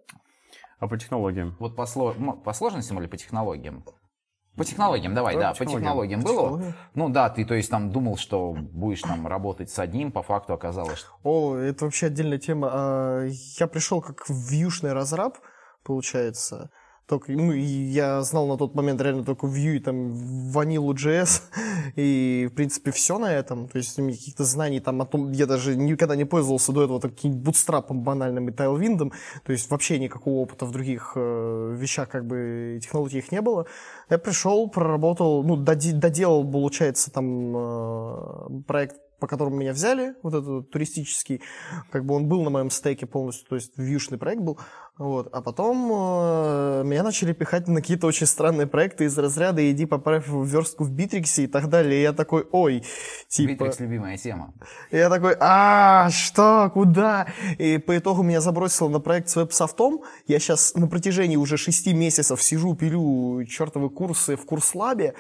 [0.79, 1.57] А по технологиям?
[1.59, 3.85] Вот по, сло- по сложностям или по технологиям?
[4.59, 6.21] По технологиям, давай, Давай да, по по технологиям.
[6.21, 6.59] технологиям было.
[6.59, 6.75] Технологии.
[6.95, 10.53] Ну да, ты, то есть, там думал, что будешь там работать с одним, по факту
[10.53, 12.69] оказалось, что О, это вообще отдельная тема.
[12.73, 13.27] А,
[13.59, 15.39] Я пришел как вьюшный разраб,
[15.85, 16.71] получается.
[17.09, 20.13] Только, ну, я знал на тот момент реально только Vue и там
[20.53, 21.41] Vanilla JS,
[21.97, 23.67] и, в принципе, все на этом.
[23.67, 26.85] То есть, у меня каких-то знаний там о том, я даже никогда не пользовался до
[26.85, 29.11] этого таким бутстрапом банальным и Tailwind,
[29.43, 33.65] то есть вообще никакого опыта в других э, вещах, как бы, технологиях не было.
[34.11, 40.71] Я пришел, проработал, ну, доделал, получается, там э, проект по которому меня взяли, вот этот
[40.71, 41.43] туристический,
[41.91, 44.59] как бы он был на моем стеке полностью, то есть вьюшный проект был,
[44.99, 45.29] вот.
[45.33, 50.25] А потом э, меня начали пихать на какие-то очень странные проекты из разряда «иди поправь
[50.27, 52.01] верстку в Битриксе» и так далее.
[52.01, 52.83] И я такой «ой».
[53.29, 53.53] Типа...
[53.53, 54.53] Битрикс– любимая тема.
[54.91, 59.83] И я такой «а, что, куда?» И по итогу меня забросило на проект с WebSoft
[59.83, 60.03] ом.
[60.27, 65.15] Я сейчас на протяжении уже шести месяцев сижу, пилю чертовы курсы в CourseLab е.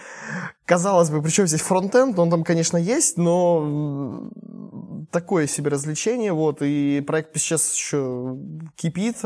[0.64, 4.28] Казалось бы, причем здесь фронтенд, он там, конечно, есть, но
[5.10, 8.36] такое себе развлечение, вот, и проект сейчас еще
[8.76, 9.16] кипит,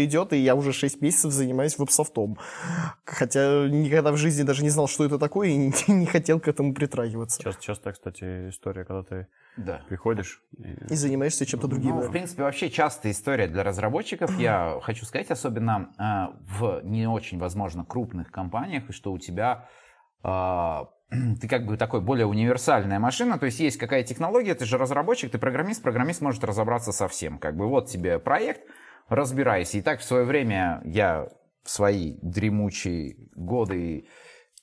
[0.00, 2.38] работа идет, и я уже 6 месяцев занимаюсь веб-софтом.
[3.04, 6.48] Хотя никогда в жизни даже не знал, что это такое, и не, не хотел к
[6.48, 7.42] этому притрагиваться.
[7.42, 9.82] Часто, часто, кстати, история, когда ты да.
[9.88, 10.92] приходишь и...
[10.92, 11.96] и занимаешься чем-то другим.
[11.96, 14.38] Ну, в принципе, вообще частая история для разработчиков.
[14.38, 19.68] Я хочу сказать, особенно э, в не очень, возможно, крупных компаниях, и что у тебя
[20.24, 20.84] э,
[21.40, 25.30] ты как бы такой более универсальная машина, то есть есть какая технология, ты же разработчик,
[25.30, 27.38] ты программист, программист может разобраться со всем.
[27.38, 28.62] Как бы вот тебе проект,
[29.10, 29.78] разбирайся.
[29.78, 31.28] И так в свое время я
[31.62, 34.06] в свои дремучие годы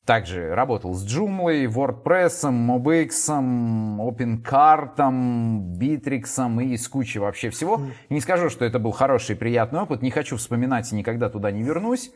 [0.06, 3.12] также работал с Joomla, WordPress, MobX,
[4.00, 4.96] OpenCart,
[5.78, 7.82] Bittrex и с кучей вообще всего.
[8.10, 11.52] Не скажу, что это был хороший и приятный опыт, не хочу вспоминать и никогда туда
[11.52, 12.12] не вернусь.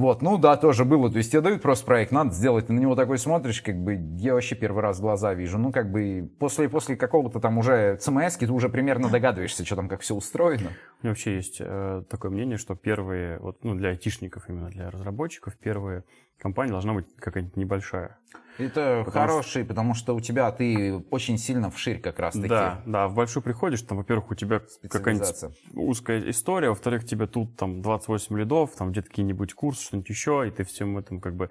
[0.00, 1.10] Вот, ну да, тоже было.
[1.10, 4.00] То есть тебе дают просто проект, надо сделать, ты на него такой смотришь, как бы
[4.16, 5.58] я вообще первый раз глаза вижу.
[5.58, 9.90] Ну, как бы после, после какого-то там уже CMS ты уже примерно догадываешься, что там
[9.90, 10.70] как все устроено.
[11.02, 14.90] У меня вообще есть э, такое мнение, что первые, вот, ну, для айтишников, именно для
[14.90, 16.04] разработчиков, первые
[16.40, 18.18] компания должна быть какая-нибудь небольшая.
[18.58, 19.64] Это потому хороший, что...
[19.64, 22.48] потому что у тебя ты очень сильно вширь как раз таки.
[22.48, 27.56] Да, да, в большой приходишь, там, во-первых, у тебя какая-нибудь узкая история, во-вторых, тебе тут
[27.56, 31.50] там 28 лидов, там где-то какие-нибудь курсы, что-нибудь еще, и ты всем этом как бы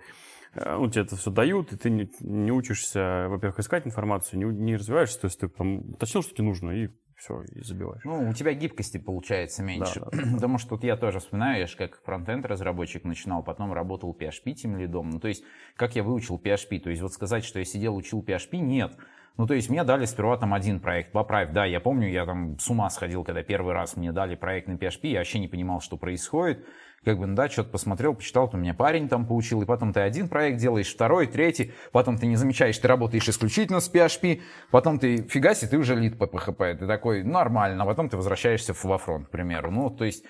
[0.54, 4.46] э, ну, тебе это все дают, и ты не, не учишься, во-первых, искать информацию, не,
[4.46, 8.02] не развиваешься, то есть ты там уточнил, что тебе нужно, и все, и забиваешь.
[8.06, 10.00] Ну, у тебя гибкости получается меньше.
[10.00, 10.34] Да, да, да.
[10.34, 14.54] Потому что тут я тоже вспоминаю, я же как фронтенд разработчик начинал, потом работал PHP
[14.54, 15.10] тем лидом.
[15.10, 15.44] Ну, то есть,
[15.76, 16.80] как я выучил PHP?
[16.80, 18.96] То есть, вот сказать, что я сидел, учил PHP, нет.
[19.38, 21.52] Ну, то есть, мне дали сперва там один проект, поправь.
[21.52, 24.74] Да, я помню, я там с ума сходил, когда первый раз мне дали проект на
[24.74, 26.66] PHP, я вообще не понимал, что происходит
[27.04, 30.02] как бы, ну да, что-то посмотрел, почитал, то меня парень там поучил, и потом ты
[30.02, 35.00] один проект делаешь, второй, третий, потом ты не замечаешь, ты работаешь исключительно с PHP, потом
[35.00, 38.74] ты, фига себе, ты уже лид по PHP, ты такой, нормально, а потом ты возвращаешься
[38.84, 39.72] во фронт, к примеру.
[39.72, 40.24] Ну, то есть,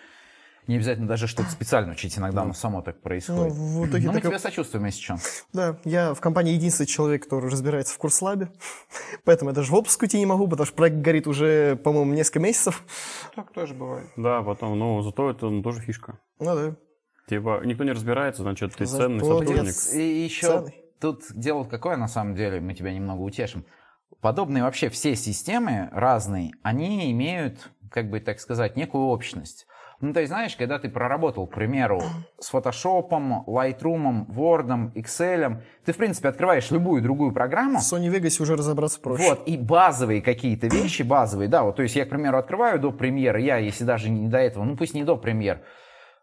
[0.70, 3.56] не обязательно даже что-то специально учить, иногда оно само так происходит.
[3.56, 4.30] Ну, в итоге Но мы так...
[4.30, 5.18] тебе сочувствуем, если что.
[5.52, 8.52] Да, я в компании единственный человек, который разбирается в курслабе,
[9.26, 12.40] поэтому я даже в отпуск уйти не могу, потому что проект горит уже, по-моему, несколько
[12.40, 12.84] месяцев.
[13.36, 14.08] Так тоже бывает.
[14.16, 16.20] Да, потом, ну, зато это ну, тоже фишка.
[16.40, 16.76] Ну да.
[17.28, 19.74] Типа, никто не разбирается, значит, ты ценный сотрудник.
[19.96, 20.76] И еще ценный.
[21.02, 23.66] тут дело какое, на самом деле, мы тебя немного утешим.
[24.22, 29.66] Подобные вообще все системы разные, они имеют, как бы так сказать, некую общность.
[30.02, 32.02] Ну, то есть, знаешь, когда ты проработал, к примеру,
[32.40, 33.10] с Photoshop,
[33.46, 37.80] Lightroom, Word, Excel, ты, в принципе, открываешь любую другую программу.
[37.80, 39.30] В Sony Vegas уже разобраться проще.
[39.30, 42.92] Вот, и базовые какие-то вещи, базовые, да, вот, то есть я, к примеру, открываю до
[42.92, 45.62] премьеры, я, если даже не до этого, ну, пусть не до премьер,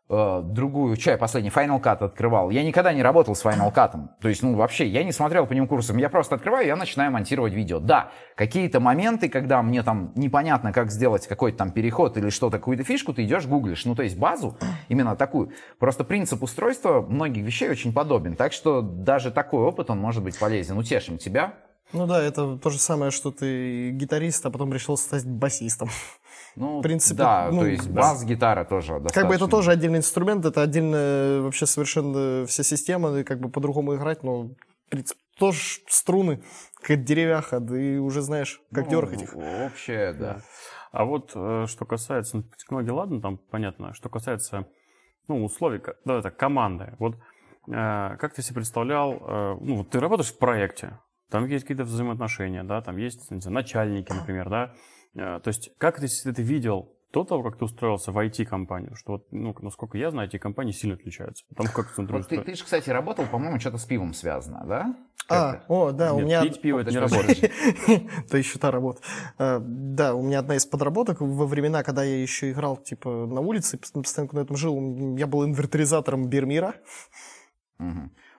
[0.08, 2.50] э, другую, я последний, Final Cut открывал.
[2.50, 3.92] Я никогда не работал с Final Cut.
[4.20, 5.96] То есть, ну, вообще, я не смотрел по ним курсам.
[5.96, 7.80] Я просто открываю, я начинаю монтировать видео.
[7.80, 12.84] Да, какие-то моменты, когда мне там непонятно, как сделать какой-то там переход или что-то, какую-то
[12.84, 13.84] фишку, ты идешь, гуглишь.
[13.84, 14.56] Ну, то есть базу,
[14.88, 15.52] именно такую.
[15.78, 18.36] Просто принцип устройства многих вещей очень подобен.
[18.36, 20.78] Так что даже такой опыт, он может быть полезен.
[20.78, 21.54] Утешим тебя.
[21.92, 25.88] Ну да, это то же самое, что ты гитарист, а потом решил стать басистом.
[26.56, 29.20] Ну, в принципе, да, ну, то есть бас-гитара тоже достаточно.
[29.20, 33.50] Как бы это тоже отдельный инструмент, это отдельная вообще совершенно вся система, и как бы
[33.50, 36.42] по-другому играть, но в принципе тоже струны,
[36.82, 39.34] как деревяха, да и уже знаешь, как ну, дергать их.
[39.34, 40.34] Вообще, да.
[40.34, 40.40] да.
[40.92, 43.92] А вот э, что касается ну, технологии, ладно, там понятно.
[43.92, 44.66] Что касается
[45.28, 46.94] ну, условий, да, это команды.
[46.98, 50.98] Вот э, как ты себе представлял, э, ну, вот ты работаешь в проекте,
[51.30, 54.74] там есть какие-то взаимоотношения, да, там есть знаю, начальники, например, да,
[55.16, 59.26] то есть, как ты это видел, до того, как ты устроился в IT-компанию, что вот,
[59.30, 61.44] ну, насколько я знаю, IT-компании сильно отличаются.
[61.48, 64.96] Потому как вот ты, ты же, кстати, работал, по-моему, что-то с пивом связано, да?
[65.28, 66.42] А, о, да, Нет, у меня...
[66.42, 67.50] пить пиво это не работает.
[68.30, 69.00] То еще та работа.
[69.38, 73.40] А, да, у меня одна из подработок во времена, когда я еще играл, типа, на
[73.40, 76.74] улице, постоянно на этом жил, я был инвентаризатором Бермира.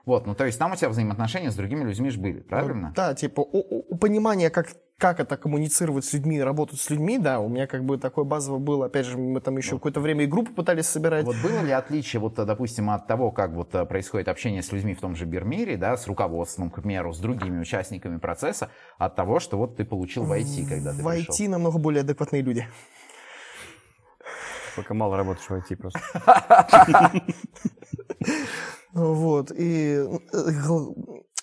[0.08, 2.94] Вот, ну то есть там у тебя взаимоотношения с другими людьми же были, правильно?
[2.96, 7.42] Да, типа у, у понимания, как, как это коммуницировать с людьми, работать с людьми, да,
[7.42, 8.86] у меня как бы такое базово было.
[8.86, 9.80] Опять же, мы там еще вот.
[9.80, 11.26] какое-то время и группу пытались собирать.
[11.26, 14.94] Вот было ли отличие, вот, допустим, от того, как вот э, происходит общение с людьми
[14.94, 19.42] в том же Бирмире, да, с руководством, к примеру, с другими участниками процесса, от того,
[19.42, 21.36] что вот ты получил в IT, когда ты В пришел?
[21.36, 22.66] IT намного более адекватные люди.
[24.78, 26.00] Пока мало работаешь в IT просто.
[28.98, 30.52] Вот, и э,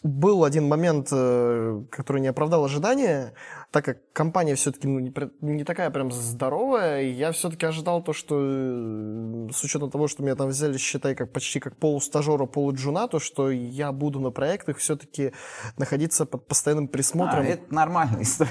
[0.03, 3.33] был один момент, э, который не оправдал ожидания,
[3.71, 8.13] так как компания все-таки ну, не, не такая прям здоровая, и я все-таки ожидал то,
[8.13, 13.07] что э, с учетом того, что меня там взяли, считай, как почти как полустажера, полуджуна,
[13.07, 15.31] то, что я буду на проектах все-таки
[15.77, 17.43] находиться под постоянным присмотром.
[17.43, 18.51] А, это нормальная история.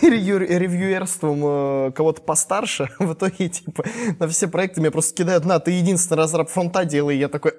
[0.00, 2.88] Ревьюерством кого-то постарше.
[2.98, 3.84] В итоге, типа,
[4.18, 7.52] на все проекты меня просто кидают, на, ты единственный разраб фронта делай, я такой,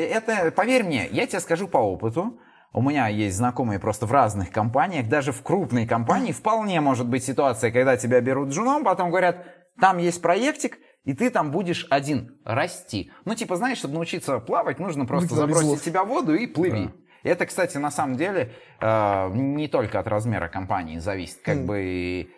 [0.00, 2.38] это, поверь мне, я тебе скажу по опыту.
[2.72, 7.24] У меня есть знакомые просто в разных компаниях, даже в крупной компании вполне может быть
[7.24, 9.46] ситуация, когда тебя берут джуном, потом говорят,
[9.80, 13.12] там есть проектик, и ты там будешь один расти.
[13.24, 16.86] Ну, типа, знаешь, чтобы научиться плавать, нужно просто забросить себя в воду и плыви.
[16.86, 17.30] Да.
[17.30, 21.64] Это, кстати, на самом деле э, не только от размера компании зависит, как mm.
[21.64, 22.28] бы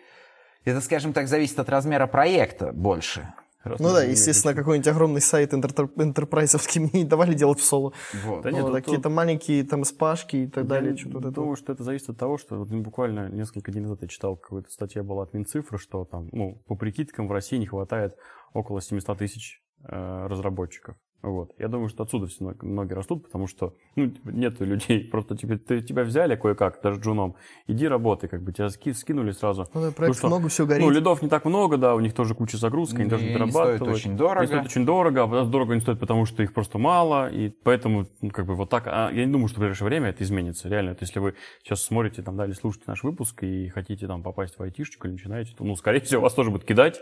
[0.63, 3.33] это, скажем так, зависит от размера проекта больше.
[3.79, 7.93] Ну да, естественно, какой-нибудь огромный сайт интерпрайзовский мне не давали делать в соло.
[8.25, 8.43] Вот.
[8.43, 10.95] Да нет, вот, какие-то маленькие там спашки и так я далее.
[10.97, 14.07] Я думаю, что это зависит от того, что вот, ну, буквально несколько дней назад я
[14.07, 18.15] читал какую-то статья была от Минцифры, что там, ну, по прикидкам в России не хватает
[18.53, 20.95] около 700 тысяч э, разработчиков.
[21.23, 21.53] Вот.
[21.57, 25.03] Я думаю, что отсюда все многие растут, потому что ну, нет людей.
[25.11, 27.35] Просто тебе, ты, тебя взяли кое-как, даже джуном.
[27.65, 29.67] Иди работай, как бы тебя ски, скинули сразу.
[29.73, 30.85] Ну, да, проект что, много, все горит.
[30.85, 33.81] Ну, лидов не так много, да, у них тоже куча загрузки, они даже не дорабатывают.
[33.81, 34.39] стоит очень дорого.
[34.39, 38.07] Они стоят очень дорого, а дорого не стоит, потому что их просто мало, и поэтому,
[38.21, 38.83] ну, как бы вот так.
[38.85, 40.69] А я не думаю, что в ближайшее время это изменится.
[40.69, 44.57] Реально, это если вы сейчас смотрите там, далее слушаете наш выпуск и хотите там попасть
[44.57, 47.01] в айтишечку или начинаете, то, ну, скорее всего, вас тоже будут кидать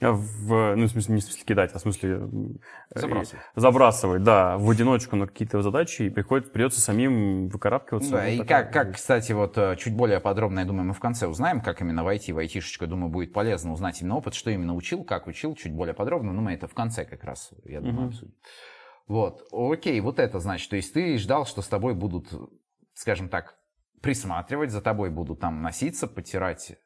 [0.00, 2.28] в, ну, в смысле, не в смысле кидать, а в смысле
[2.94, 8.12] э, забрасывать, забрасывать да, в одиночку на какие-то задачи, и приходит, придется самим выкарабкиваться.
[8.12, 11.26] Да, и как, как, кстати, вот э, чуть более подробно, я думаю, мы в конце
[11.26, 15.02] узнаем, как именно войти в айтишечку, думаю, будет полезно узнать именно опыт, что именно учил,
[15.02, 18.08] как учил, чуть более подробно, но мы это в конце как раз, я думаю, угу.
[18.08, 18.34] обсудим.
[19.08, 22.28] Вот, окей, вот это значит, то есть ты ждал, что с тобой будут,
[22.94, 23.56] скажем так,
[24.00, 26.76] присматривать, за тобой будут там носиться, потирать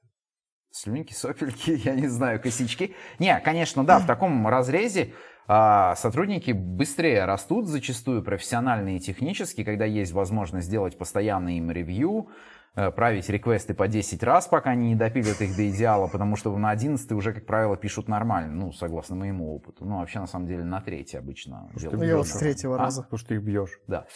[0.72, 2.94] слюнки, сопельки, я не знаю, косички.
[3.18, 5.14] Не, конечно, да, в таком разрезе
[5.48, 12.28] а, сотрудники быстрее растут зачастую профессионально и технически, когда есть возможность сделать постоянный им ревью,
[12.74, 16.56] э, править реквесты по 10 раз, пока они не допилят их до идеала, потому что
[16.56, 19.84] на 11 уже, как правило, пишут нормально, ну, согласно моему опыту.
[19.84, 21.70] Ну, вообще, на самом деле, на третий обычно.
[21.74, 22.78] Ну, я вот с третьего а?
[22.78, 23.02] раза.
[23.02, 23.80] Потому что ты их бьешь.
[23.88, 24.06] Да.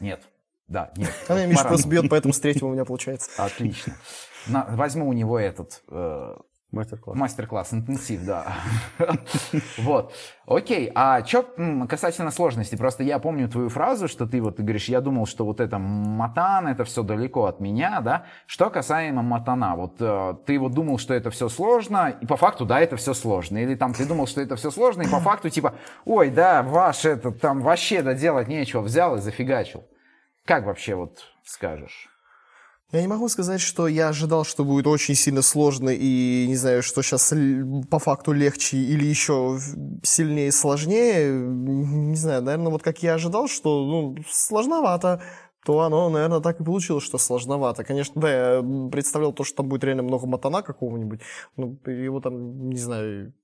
[0.00, 0.22] Нет.
[0.68, 1.10] Да, нет.
[1.28, 3.30] Она Миша просто бьет, поэтому с третьего у меня получается.
[3.42, 3.94] Отлично.
[4.48, 5.82] На, возьму у него этот...
[5.90, 6.36] Э,
[6.70, 7.16] Мастер-класс.
[7.16, 8.56] Мастер-класс, интенсив, да.
[9.78, 10.12] Вот.
[10.46, 11.46] Окей, а что
[11.88, 12.76] касательно сложности?
[12.76, 15.78] Просто я помню твою фразу, что ты вот ты говоришь, я думал, что вот это
[15.78, 18.26] матан, это все далеко от меня, да?
[18.46, 22.66] Что касаемо матана, вот э, ты вот думал, что это все сложно, и по факту,
[22.66, 23.56] да, это все сложно.
[23.56, 25.74] Или там ты думал, что это все сложно, и по факту типа,
[26.04, 29.84] ой, да, ваш это там вообще да делать нечего, взял и зафигачил.
[30.44, 32.10] Как вообще вот скажешь?
[32.90, 36.82] Я не могу сказать, что я ожидал, что будет очень сильно сложно и не знаю,
[36.82, 37.34] что сейчас
[37.90, 39.58] по факту легче или еще
[40.02, 41.30] сильнее сложнее.
[41.30, 45.20] Не знаю, наверное, вот как я ожидал, что ну, сложновато,
[45.66, 47.84] то оно, наверное, так и получилось, что сложновато.
[47.84, 51.20] Конечно, да, я представлял то, что там будет реально много матана какого-нибудь.
[51.58, 53.34] Ну, его там, не знаю,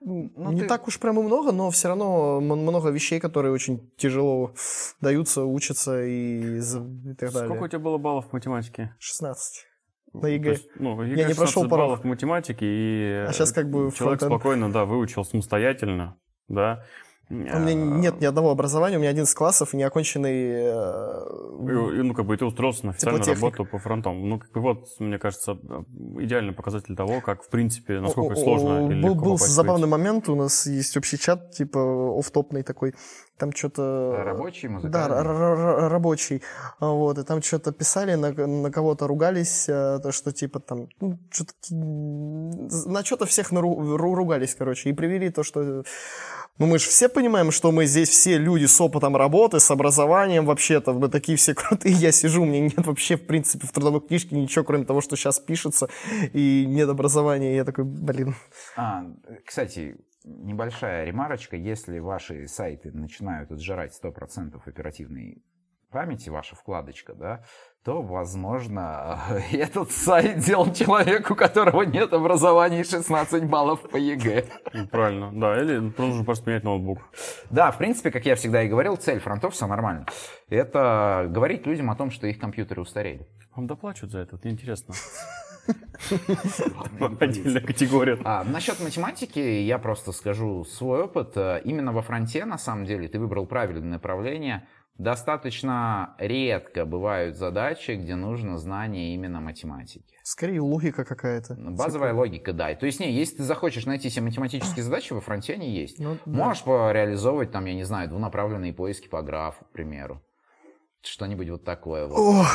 [0.00, 0.68] ну, не ты...
[0.68, 4.52] так уж прям и много, но все равно много вещей, которые очень тяжело
[5.00, 7.48] даются, учатся и, и так далее.
[7.48, 8.94] Сколько у тебя было баллов в математике?
[8.98, 9.66] 16
[10.12, 10.50] на ЕГЭ.
[10.50, 14.20] Есть, ну, ЕГЭ я не прошел баллов в математике, и а сейчас как бы человек
[14.20, 14.32] фронтенд.
[14.32, 16.16] спокойно, да, выучил самостоятельно,
[16.48, 16.84] да,
[17.28, 20.50] У меня нет ни одного образования, у меня один из классов и неоконченный...
[20.68, 24.28] Э, ну, как бы и ты устроился на официальную работу по фронтом.
[24.28, 25.58] Ну, как бы вот, мне кажется,
[26.20, 30.66] идеальный показатель того, как, в принципе, насколько сложно или Был, был забавный момент, у нас
[30.66, 32.94] есть общий чат, типа, офтопный такой,
[33.38, 34.22] там что-то...
[34.24, 35.08] Рабочий, музыкальный?
[35.08, 36.42] Да, рабочий.
[36.78, 41.18] Вот, и там что-то писали, на, на кого-то ругались, э, то, что типа там, ну,
[41.30, 41.52] что-то...
[41.70, 45.82] На что-то всех нару, ругались, короче, и привели то, что
[46.58, 50.46] ну мы же все понимаем, что мы здесь все люди с опытом работы, с образованием
[50.46, 54.00] вообще-то, мы такие все крутые, я сижу, у меня нет вообще, в принципе, в трудовой
[54.00, 55.88] книжке ничего, кроме того, что сейчас пишется,
[56.32, 58.34] и нет образования, и я такой, блин.
[58.76, 59.04] А,
[59.44, 65.42] кстати, небольшая ремарочка, если ваши сайты начинают отжирать 100% оперативной
[65.90, 67.42] памяти, ваша вкладочка, да,
[67.84, 69.18] то, возможно,
[69.52, 74.46] этот сайт делал человек, у которого нет образования и 16 баллов по ЕГЭ.
[74.72, 76.98] Ну, правильно, да, или нужно просто поменять ноутбук.
[77.50, 80.06] Да, в принципе, как я всегда и говорил, цель фронтов, все нормально.
[80.48, 83.28] Это говорить людям о том, что их компьютеры устарели.
[83.54, 84.94] Вам доплачут за это, это интересно.
[87.20, 88.18] Отдельная категория.
[88.24, 91.36] А, насчет математики я просто скажу свой опыт.
[91.64, 94.66] Именно во фронте, на самом деле, ты выбрал правильное направление–
[94.98, 100.16] Достаточно редко бывают задачи, где нужно знание именно математики.
[100.22, 101.54] Скорее логика какая-то.
[101.54, 102.18] Ну, базовая типа...
[102.18, 102.74] логика, да.
[102.74, 105.98] То есть, не, если ты захочешь найти себе математические задачи, во фронте они есть.
[105.98, 106.32] Ну, да.
[106.32, 110.22] Можешь реализовывать, там, я не знаю, двунаправленные поиски по графу, к примеру.
[111.02, 112.46] Что-нибудь вот такое вот.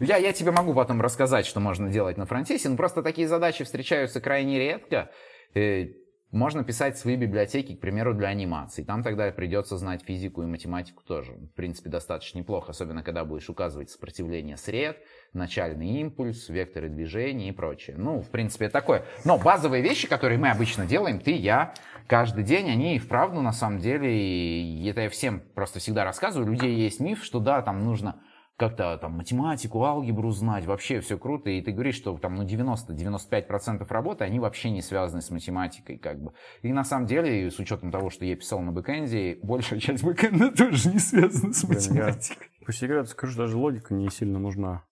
[0.00, 3.64] Я, я тебе могу потом рассказать, что можно делать на фронтесе, но просто такие задачи
[3.64, 5.10] встречаются крайне редко.
[5.54, 5.86] Э,
[6.30, 8.84] можно писать свои библиотеки, к примеру, для анимации.
[8.84, 11.32] Там тогда придется знать физику и математику тоже.
[11.32, 14.98] В принципе, достаточно неплохо, особенно когда будешь указывать сопротивление сред,
[15.32, 17.96] начальный импульс, векторы движения и прочее.
[17.98, 19.04] Ну, в принципе, такое.
[19.24, 21.74] Но базовые вещи, которые мы обычно делаем, ты, я,
[22.06, 26.48] каждый день, они и вправду, на самом деле, и это я всем просто всегда рассказываю,
[26.48, 28.20] у людей есть миф, что да, там нужно
[28.60, 33.86] как-то там математику, алгебру знать, вообще все круто, и ты говоришь, что там ну 90-95%
[33.88, 36.34] работы, они вообще не связаны с математикой, как бы.
[36.60, 40.50] И на самом деле, с учетом того, что я писал на бэкэнде, большая часть бэкэнда
[40.56, 42.48] тоже не связана с математикой.
[42.60, 44.84] Я по секрету скажу, даже логика не сильно нужна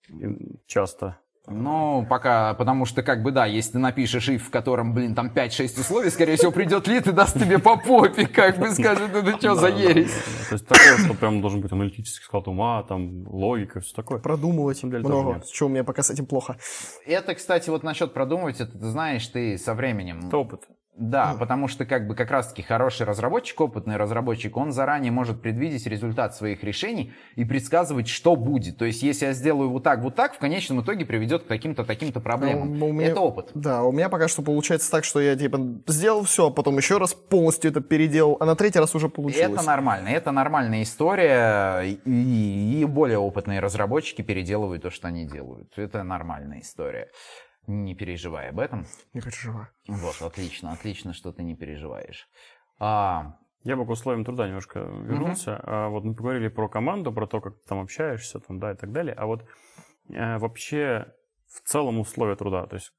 [0.65, 1.19] часто.
[1.49, 5.31] Ну, пока, потому что, как бы, да, если ты напишешь if, в котором, блин, там
[5.33, 9.37] 5-6 условий, скорее всего, придет лид и даст тебе по попе, как бы скажет, это
[9.37, 10.13] что за ересь?
[10.49, 14.19] То есть такое, что прям должен быть аналитический склад ума, там, логика, все такое.
[14.19, 16.57] Продумывать много, что у меня пока с этим плохо.
[17.05, 20.27] Это, кстати, вот насчет продумывать, это, ты знаешь, ты со временем...
[20.27, 20.67] Это опыт.
[20.95, 25.87] Да, потому что как бы как раз-таки хороший разработчик, опытный разработчик, он заранее может предвидеть
[25.87, 28.77] результат своих решений и предсказывать, что будет.
[28.77, 31.85] То есть, если я сделаю вот так, вот так, в конечном итоге приведет к каким-то
[31.85, 32.77] таким-то проблемам.
[32.77, 33.51] Ну, меня, это опыт.
[33.53, 36.97] Да, у меня пока что получается так, что я типа сделал все, а потом еще
[36.97, 39.53] раз полностью это переделал, а на третий раз уже получилось.
[39.53, 45.77] Это нормально, это нормальная история, и, и более опытные разработчики переделывают то, что они делают.
[45.77, 47.07] Это нормальная история.
[47.69, 48.87] Не переживай об этом.
[49.13, 49.67] Не переживаю.
[49.87, 52.27] Вот, отлично, отлично, что ты не переживаешь.
[52.79, 53.37] А...
[53.63, 55.55] Я бы к условиям труда немножко вернулся.
[55.55, 55.61] Угу.
[55.65, 58.75] А, вот мы поговорили про команду, про то, как ты там общаешься, там, да, и
[58.75, 59.13] так далее.
[59.13, 59.45] А вот
[60.09, 61.13] э, вообще
[61.45, 62.93] в целом условия труда, то есть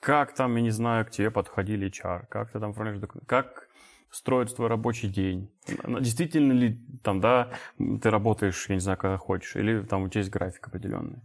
[0.00, 3.68] как там, я не знаю, к тебе подходили HR, как ты там оформляешь документы, как
[4.10, 5.52] строится твой рабочий день.
[6.00, 10.20] Действительно ли там, да, ты работаешь, я не знаю, когда хочешь, или там у тебя
[10.20, 11.20] есть график определенный?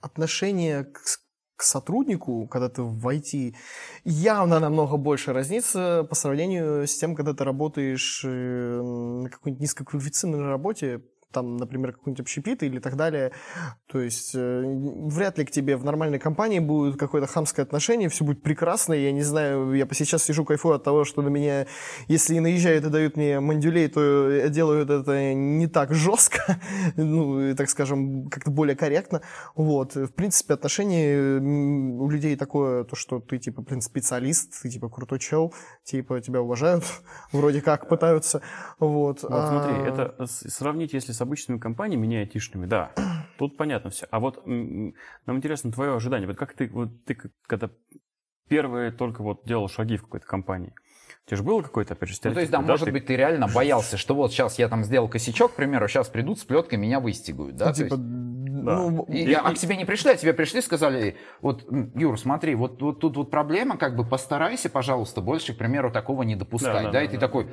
[0.00, 1.00] Отношение к
[1.62, 3.54] сотруднику, когда ты в IT,
[4.04, 10.48] явно намного больше разнится по сравнению с тем, когда ты работаешь э, на какой-нибудь низкоквалифицированной
[10.48, 11.02] работе,
[11.32, 13.32] там, например, какой-нибудь общепит или так далее.
[13.86, 18.24] То есть э, вряд ли к тебе в нормальной компании будет какое-то хамское отношение, все
[18.24, 18.94] будет прекрасно.
[18.94, 21.66] Я не знаю, я сейчас сижу кайфую от того, что на меня,
[22.08, 26.58] если и наезжают и дают мне мандюлей, то я делаю это не так жестко,
[26.96, 29.22] ну, так скажем, как-то более корректно.
[29.54, 29.94] Вот.
[29.94, 35.18] В принципе, отношение у людей такое, то, что ты, типа, блин, специалист, ты, типа, крутой
[35.18, 35.54] чел,
[35.84, 36.84] типа, тебя уважают,
[37.32, 38.42] вроде как пытаются.
[38.78, 39.22] Вот.
[39.22, 42.92] Вот смотри, а это сравнить, если с обычными компаниями, не айтишными, да,
[43.38, 44.06] тут понятно все.
[44.10, 44.94] А вот нам
[45.26, 46.28] интересно твое ожидание.
[46.28, 47.16] Вот как ты, вот ты
[47.46, 47.70] когда
[48.48, 50.74] первые только вот делал шаги в какой-то компании,
[51.24, 52.92] у тебя же было какое-то, опять же, Ну, то есть, да, да может ты...
[52.92, 56.40] быть, ты реально боялся, что вот сейчас я там сделал косячок, к примеру, сейчас придут
[56.40, 57.68] с плеткой, меня выстигают, да?
[57.68, 58.64] Ну, типа, есть...
[58.64, 58.76] да.
[58.76, 61.64] Ну, и, и, а к тебе не пришли, а тебе пришли, сказали, вот,
[61.94, 66.24] Юр, смотри, вот, вот тут вот проблема, как бы постарайся, пожалуйста, больше, к примеру, такого
[66.24, 67.26] не допускать, да, да, да и да, ты да.
[67.26, 67.48] такой,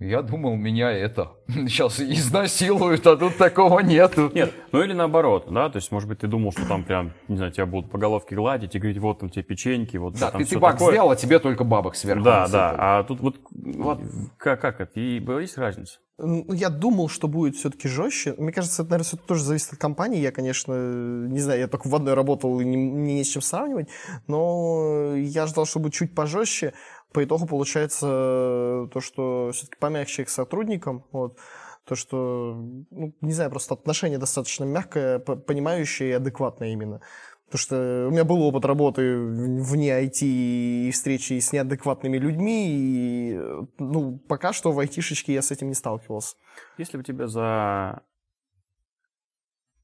[0.00, 4.30] Я думал, меня это сейчас изнасилуют, а тут такого нету.
[4.34, 7.36] Нет, ну или наоборот, да, то есть, может быть, ты думал, что там прям, не
[7.36, 10.40] знаю, тебя будут по головке гладить и говорить, вот там тебе печеньки, вот Да, там
[10.40, 10.92] ты всё тюбак такое.
[10.94, 12.76] сделал, а тебе только бабок сверху Да, насыпали.
[12.76, 14.00] да, а тут вот, вот
[14.36, 15.98] как, как это, и есть разница?
[16.16, 18.34] Ну, Я думал, что будет все-таки жестче.
[18.38, 20.20] Мне кажется, это, наверное, всё-таки тоже зависит от компании.
[20.20, 23.88] Я, конечно, не знаю, я только в одной работал, и не, не с чем сравнивать,
[24.28, 26.72] но я ждал, что будет чуть пожестче.
[27.14, 31.38] По итогу получается то, что все-таки помягче к сотрудникам, вот,
[31.84, 32.54] то, что,
[32.90, 37.00] ну, не знаю, просто отношение достаточно мягкое, понимающее и адекватное именно.
[37.46, 43.40] Потому что у меня был опыт работы вне IT и встречи с неадекватными людьми, и,
[43.78, 46.36] ну, пока что в айтишечке я с этим не сталкивался.
[46.78, 48.02] Если бы тебе за,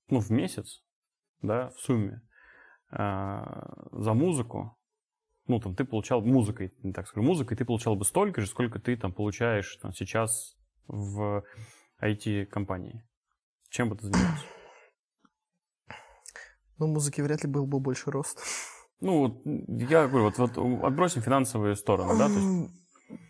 [0.09, 0.83] ну, в месяц,
[1.43, 2.23] да, в сумме,
[2.91, 4.77] а, за музыку,
[5.51, 8.79] ну, там, ты получал музыкой, не так скажу, музыкой ты получал бы столько же, сколько
[8.79, 11.45] ты там получаешь там, сейчас в
[12.01, 13.05] IT-компании.
[13.69, 14.45] Чем бы ты занимался?
[16.79, 18.39] Ну, музыки вряд ли был бы больше рост.
[19.03, 19.43] Ну, вот
[19.91, 22.71] я говорю, вот, вот отбросим финансовые стороны, да, есть,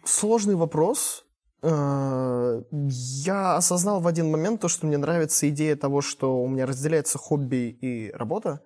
[0.04, 1.24] Сложный вопрос.
[1.62, 6.66] Э, Я осознал в один момент то, что мне нравится идея того, что у меня
[6.66, 8.62] разделяется хобби и работа.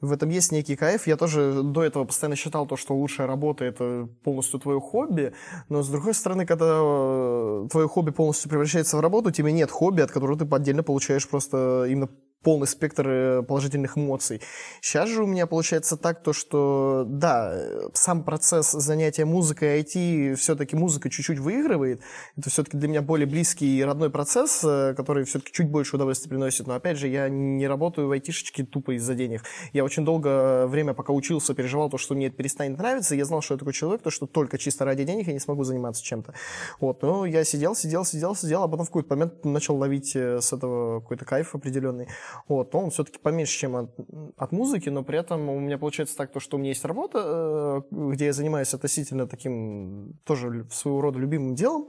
[0.00, 1.06] В этом есть некий кайф.
[1.06, 5.32] Я тоже до этого постоянно считал то, что лучшая работа это полностью твое хобби.
[5.68, 10.00] Но с другой стороны, когда э, твое хобби полностью превращается в работу, тебе нет хобби,
[10.00, 12.08] от которого ты отдельно получаешь просто именно
[12.42, 14.40] полный спектр э, положительных эмоций.
[14.80, 17.54] Сейчас же у меня получается так, то, что да,
[17.92, 22.00] сам процесс занятия музыкой IT, все-таки музыка чуть-чуть выигрывает.
[22.36, 26.30] Это все-таки для меня более близкий и родной процесс, э, который все-таки чуть больше удовольствия
[26.30, 26.66] приносит.
[26.66, 29.42] Но опять же, я не работаю в айтишечке тупо из-за денег.
[29.72, 33.14] Я очень долго время, пока учился, переживал то, что мне это перестанет нравиться.
[33.14, 35.64] Я знал, что я такой человек, то, что только чисто ради денег я не смогу
[35.64, 36.32] заниматься чем-то.
[36.80, 40.40] Вот, но я сидел, сидел, сидел, сидел, а потом в какой-то момент начал ловить э,
[40.40, 42.08] с этого какой-то кайф определенный.
[42.48, 43.90] Вот, но он все-таки поменьше, чем от,
[44.36, 47.22] от музыки, но при этом у меня получается так, то, что у меня есть работа,
[47.24, 51.88] э, где я занимаюсь относительно таким тоже своего рода любимым делом.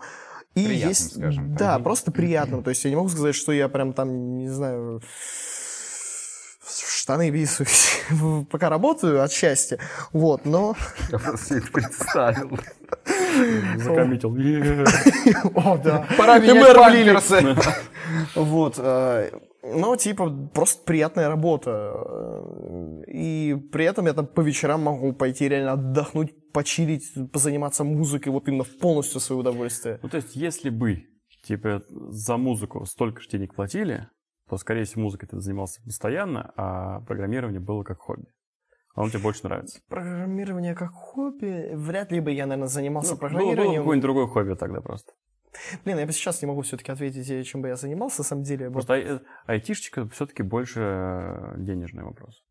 [0.53, 1.57] И Приятным, есть, скажем так.
[1.57, 2.61] да, просто приятным.
[2.61, 5.01] То есть я не могу сказать, что я прям там, не знаю,
[6.61, 8.01] в штаны висаюсь,
[8.51, 9.79] пока работаю от счастья.
[10.11, 10.75] Вот, но...
[11.09, 12.59] Я просто это представил.
[13.77, 14.35] закоммитил.
[14.35, 14.85] Е.
[15.55, 16.07] О, да.
[16.17, 17.55] Пора менять памперсы.
[18.35, 18.77] Вот.
[19.63, 21.93] Ну, типа, просто приятная работа.
[23.07, 28.47] И при этом я там по вечерам могу пойти реально отдохнуть, почилить, позаниматься музыкой, вот
[28.47, 29.99] именно в полностью свое удовольствие.
[30.01, 31.03] Ну, то есть, если бы
[31.43, 34.07] тебе за музыку столько же денег платили,
[34.49, 38.27] то, скорее всего, музыкой ты занимался постоянно, а программирование было как хобби.
[38.93, 39.79] А он тебе больше нравится.
[39.87, 43.81] Программирование как хобби, вряд ли бы я, наверное, занимался Ну, было, было программированием.
[43.83, 45.13] какое-нибудь другое хобби тогда просто.
[45.85, 48.43] Блин, я бы сейчас не могу все-таки ответить, э, чем бы я занимался, на самом
[48.43, 48.67] деле.
[48.67, 48.73] Вот.
[48.73, 52.41] Просто ай- э, айтишечка все-таки больше э, денежный вопрос.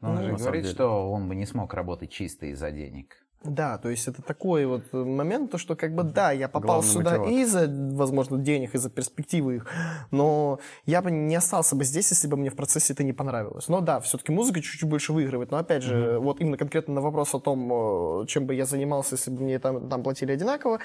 [0.00, 0.74] Но он Ну, же самом говорит, деле.
[0.74, 3.16] что он бы не смог работать чисто из-за денег.
[3.42, 6.88] Да, то есть это такой вот момент, то что как бы да, я попал Главный
[6.90, 7.32] сюда мотиватор.
[7.34, 9.66] и из-за, возможно, денег, из-за перспективы их,
[10.10, 13.68] но я бы не остался бы здесь, если бы мне в процессе это не понравилось.
[13.68, 17.34] Но да, все-таки музыка чуть-чуть больше выигрывает, но опять же, вот именно конкретно на вопрос
[17.34, 20.78] о том, чем бы я занимался, если бы мне там, там платили одинаково,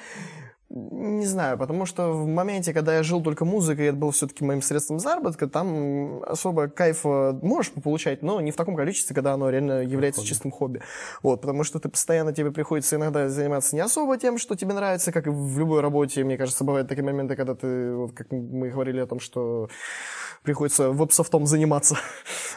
[0.69, 4.43] не знаю, потому что в моменте, когда я жил только музыкой, и это был все-таки
[4.43, 9.49] моим средством заработка, там особо кайфа можешь получать, но не в таком количестве, когда оно
[9.49, 10.81] реально является чистым хобби.
[11.23, 15.11] Вот, потому что ты постоянно тебе приходится иногда заниматься не особо тем, что тебе нравится,
[15.11, 16.23] как и в любой работе.
[16.23, 19.69] Мне кажется, бывают такие моменты, когда ты, вот как мы говорили о том, что
[20.43, 21.97] приходится веб-софтом заниматься.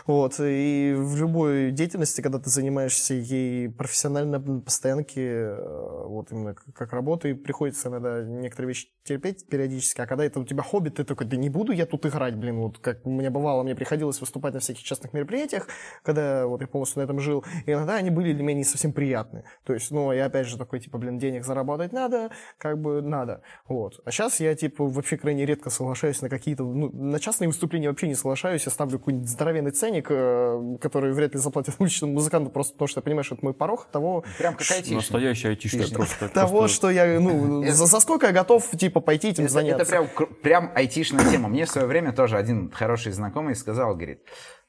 [0.05, 0.35] Вот.
[0.41, 6.93] И в любой деятельности, когда ты занимаешься ей профессионально, на постоянке, э, вот именно как
[6.93, 11.27] работой, приходится иногда некоторые вещи терпеть периодически, а когда это у тебя хобби, ты такой,
[11.27, 14.61] да не буду я тут играть, блин, вот как мне бывало, мне приходилось выступать на
[14.61, 15.69] всяких частных мероприятиях,
[16.03, 18.93] когда вот я полностью на этом жил, и иногда они были для меня не совсем
[18.93, 19.45] приятны.
[19.65, 23.43] То есть, ну, я опять же такой, типа, блин, денег заработать надо, как бы надо.
[23.67, 24.01] Вот.
[24.05, 28.09] А сейчас я, типа, вообще крайне редко соглашаюсь на какие-то, ну, на частные выступления вообще
[28.09, 32.75] не соглашаюсь, я ставлю какой-нибудь здоровенный ценник, э, который вряд ли заплатят уличному музыканту, просто
[32.75, 34.99] потому что я понимаю, что это мой порог того, Прям как айтишник.
[34.99, 39.82] Настоящий айтишник того, что я, ну, за сколько я готов, типа, пойти этим Это, заняться.
[39.82, 41.49] это прям, прям айтишная тема.
[41.49, 44.20] Мне в свое время тоже один хороший знакомый сказал, говорит,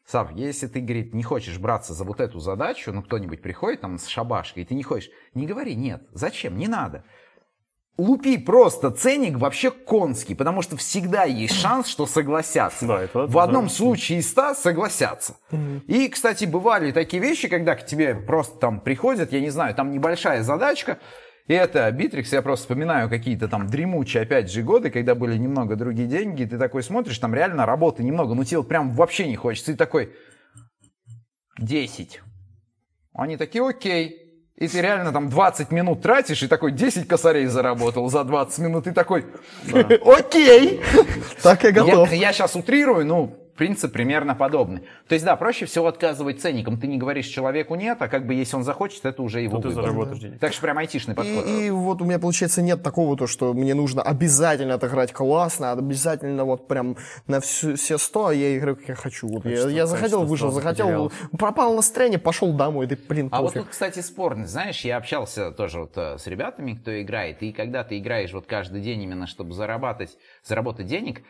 [0.05, 3.97] Сав, если ты, говорит, не хочешь браться за вот эту задачу, ну, кто-нибудь приходит там
[3.97, 7.03] с шабашкой, и ты не хочешь, не говори, нет, зачем, не надо.
[7.95, 12.87] Лупи просто ценник вообще конский, потому что всегда есть шанс, что согласятся.
[12.87, 13.69] Да, это- В одном да.
[13.69, 15.35] случае из ста согласятся.
[15.87, 19.91] И, кстати, бывали такие вещи, когда к тебе просто там приходят, я не знаю, там
[19.91, 20.97] небольшая задачка,
[21.47, 25.75] И это Битрикс, я просто вспоминаю какие-то там дремучие, опять же, годы, когда были немного
[25.75, 29.27] другие деньги, и ты такой смотришь, там реально работы немного, ну тебе вот прям вообще
[29.27, 29.73] не хочется.
[29.73, 30.13] И такой,
[31.59, 32.21] 10.
[33.13, 34.19] Они такие, окей.
[34.55, 38.87] И ты реально там 20 минут тратишь, и такой 10 косарей заработал за 20 минут,
[38.87, 39.25] и такой,
[40.05, 40.79] окей.
[41.41, 42.09] Так я готов.
[42.11, 44.81] Я, я сейчас утрирую, ну, принцип примерно подобный.
[45.07, 46.79] То есть, да, проще всего отказывать ценникам.
[46.79, 49.69] Ты не говоришь человеку нет, а как бы если он захочет, это уже его ты
[49.69, 49.83] выбор.
[49.83, 50.39] заработаешь денег.
[50.39, 51.45] Так что прям айтишный подход.
[51.47, 55.71] И, и вот у меня, получается, нет такого, то, что мне нужно обязательно отыграть классно,
[55.71, 56.97] обязательно вот прям
[57.27, 59.27] на всю, все сто, а я играю, как я хочу.
[59.27, 61.13] Вот я, Качество- я захотел, вышел, захотел, потерялось.
[61.37, 63.61] пропал настроение, пошел домой, да блин, А вот пофиг.
[63.63, 64.47] тут, кстати, спорно.
[64.47, 68.45] Знаешь, я общался тоже вот э, с ребятами, кто играет, и когда ты играешь вот
[68.47, 71.21] каждый день именно, чтобы зарабатывать, заработать денег,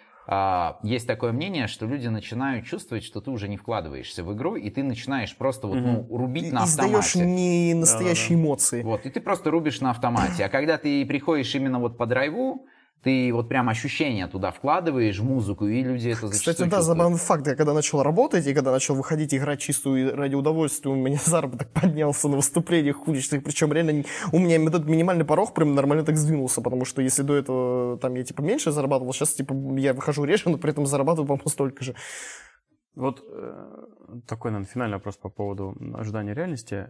[0.84, 4.70] есть такое мнение, что люди начинают чувствовать, что ты уже не вкладываешься в игру, и
[4.70, 7.26] ты начинаешь просто вот, ну, рубить И на издаешь автомате.
[7.26, 8.84] не настоящие эмоции.
[8.84, 10.46] Вот, и ты просто рубишь на автомате.
[10.46, 12.66] А когда ты приходишь именно вот по драйву,
[13.04, 17.18] ты вот прям ощущения туда вкладываешь в музыку, и люди это зачастую Кстати, да, забавный
[17.18, 17.46] факт.
[17.46, 21.70] Я когда начал работать, и когда начал выходить играть чистую ради удовольствия, у меня заработок
[21.70, 23.44] поднялся на выступлениях уличных.
[23.44, 27.36] Причем реально у меня этот минимальный порог прям нормально так сдвинулся, потому что если до
[27.36, 31.28] этого там я типа меньше зарабатывал, сейчас типа я выхожу реже, но при этом зарабатываю,
[31.28, 31.96] по-моему, столько же.
[32.96, 33.86] Вот э,
[34.28, 36.88] такой, наверное, финальный вопрос по поводу ожидания реальности.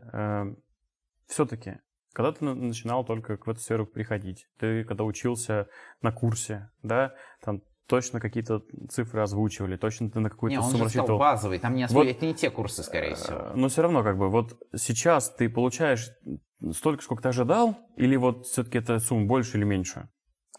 [1.27, 1.77] все-таки,
[2.13, 5.67] когда ты на- начинал только в эту сферу приходить, ты когда учился
[6.01, 10.83] на курсе, да, там точно какие-то цифры озвучивали, точно ты на какую-то он сумму же
[10.85, 11.19] рассчитывал.
[11.19, 12.07] базовый, там не Вот.
[12.07, 13.37] это не те курсы, скорее всего.
[13.37, 16.09] Э, Но все равно, как бы, вот сейчас ты получаешь
[16.71, 20.07] столько, сколько ты ожидал, или вот все-таки эта сумма больше или меньше?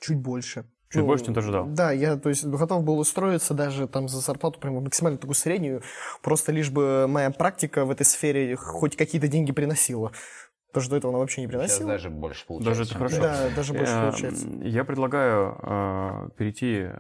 [0.01, 0.71] Чуть больше.
[0.91, 1.67] Чуть Ну, больше, чем ты ожидал?
[1.67, 5.83] Да, я, то есть, готов был устроиться даже там за зарплату прямо максимально такую среднюю,
[6.23, 10.13] просто лишь бы моя практика в этой сфере хоть какие-то деньги приносила.
[10.75, 11.89] Потому что до этого она вообще не Сейчас приносила.
[11.91, 12.71] даже больше получается.
[12.81, 13.21] Даже это хорошо.
[13.23, 14.47] Да, даже больше Э, получается.
[14.63, 16.91] Я предлагаю э, перейти э,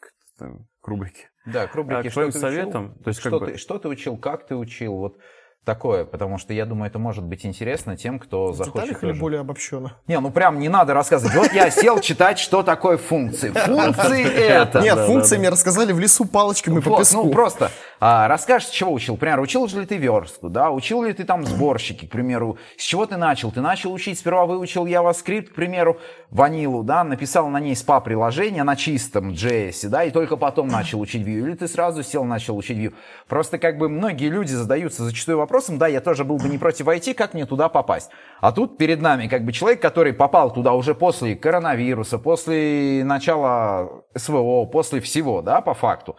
[0.00, 0.46] к, э,
[0.80, 1.30] к рубрике.
[1.46, 3.46] Да, к рубрике А, к «Что твоим ты советам, учил?» то есть как что, бы-
[3.46, 5.16] ты, что ты учил, как ты учил, вот
[5.64, 9.12] такое, потому что я думаю, это может быть интересно тем, кто В захочет деталях или
[9.20, 9.96] более обобщенно?
[10.08, 11.36] Не, ну прям не надо рассказывать.
[11.36, 13.50] Вот я сел читать, что такое функции.
[13.50, 14.80] Функции это.
[14.80, 17.22] Нет, функции мне рассказали в лесу палочками по Вот, песку.
[17.22, 17.70] ну просто
[18.04, 19.14] а, расскажешь, с чего учил.
[19.14, 22.58] Например, учил ли ты верстку, да, учил ли ты там сборщики, к примеру.
[22.76, 23.52] С чего ты начал?
[23.52, 28.74] Ты начал учить, сперва выучил JavaScript, к примеру, ванилу, да, написал на ней SPA-приложение на
[28.74, 31.42] чистом JS, да, и только потом начал учить Vue.
[31.42, 32.92] Или ты сразу сел, начал учить Vue.
[33.28, 36.88] Просто как бы многие люди задаются зачастую вопросом, да, я тоже был бы не против
[36.88, 38.10] IT, как мне туда попасть?
[38.40, 44.02] А тут перед нами как бы человек, который попал туда уже после коронавируса, после начала
[44.16, 46.16] СВО, после всего, да, по факту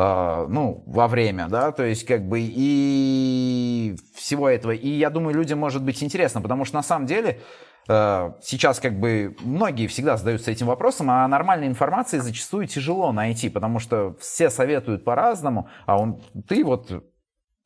[0.00, 4.70] ну, во время, да, то есть как бы и всего этого.
[4.70, 7.40] И я думаю, людям может быть интересно, потому что на самом деле
[7.88, 13.48] э, сейчас как бы многие всегда задаются этим вопросом, а нормальной информации зачастую тяжело найти,
[13.48, 17.04] потому что все советуют по-разному, а он, ты вот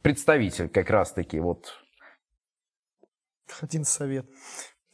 [0.00, 1.74] представитель как раз-таки вот
[3.60, 4.26] Один совет.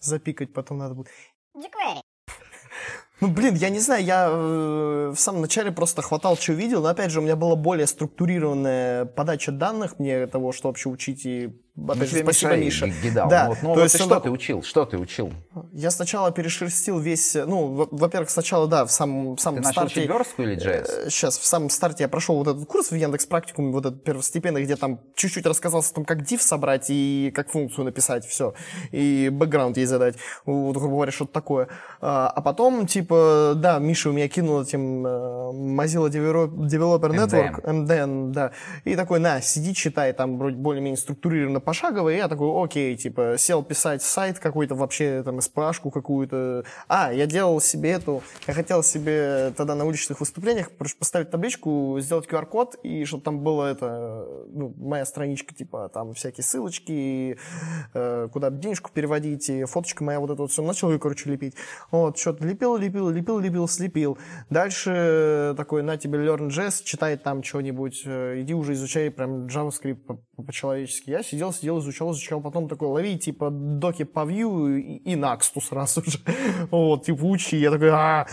[0.01, 1.09] Запикать потом надо будет.
[1.57, 2.01] jQuery,
[3.21, 6.89] Ну, блин, я не знаю, я э, в самом начале просто хватал, что видел, но,
[6.89, 11.51] опять же, у меня была более структурированная подача данных мне того, что вообще учить, и,
[11.89, 13.29] опять тебе спасибо, Миша гидал.
[13.29, 14.63] Да, Ну, вот, ну, то вот есть ты что ты учил?
[14.63, 15.33] Что ты учил?
[15.73, 19.57] Я сначала перешерстил весь, э, ну, во- во-первых, сначала, да, в самом, в Ты самом
[19.61, 20.01] начал старте...
[20.01, 21.11] учить верстку или JS?
[21.11, 24.63] Сейчас, в самом старте я прошел вот этот курс в Яндекс Практикуме, вот этот первостепенный,
[24.65, 28.55] где там чуть-чуть рассказался о том, как div собрать и как функцию написать, все.
[28.93, 30.17] И бэкграунд ей задать.
[30.47, 31.69] Вот, грубо говоря, что-то такое.
[32.01, 35.11] А, а потом, типа, да, Миша у меня кинул этим э,
[35.53, 38.53] Mozilla Develop- Developer Network, MDN, да.
[38.85, 42.09] И такой, на, сиди, читай, там вроде более-менее структурированно пошагово.
[42.09, 46.65] И я такой, окей, типа, сел писать сайт какой-то вообще, там, SPA-шку какую-то.
[46.89, 52.27] А, я делал себе эту, я хотел себе тогда на уличных выступлениях поставить табличку, сделать
[52.27, 57.37] QR-код, и чтобы там было это, ну, моя страничка, типа, там всякие ссылочки,
[57.93, 60.63] э, куда денежку переводить, и фоточка моя вот это вот все.
[60.63, 61.55] Начал ее, короче, лепить.
[61.91, 64.17] Вот, что-то лепил, лепил, лепил, лепил, слепил.
[64.49, 71.11] Дальше такой, на тебе Learn.js, читай там что-нибудь, э, иди уже изучай прям JavaScript по-человечески.
[71.11, 75.61] Я сидел, сидел, изучал, изучал, потом такой, лови, типа, доки по Vue и, и Next
[75.61, 76.19] сразу же.
[76.71, 77.57] Вот, типа, учи.
[77.57, 78.27] Я такой, а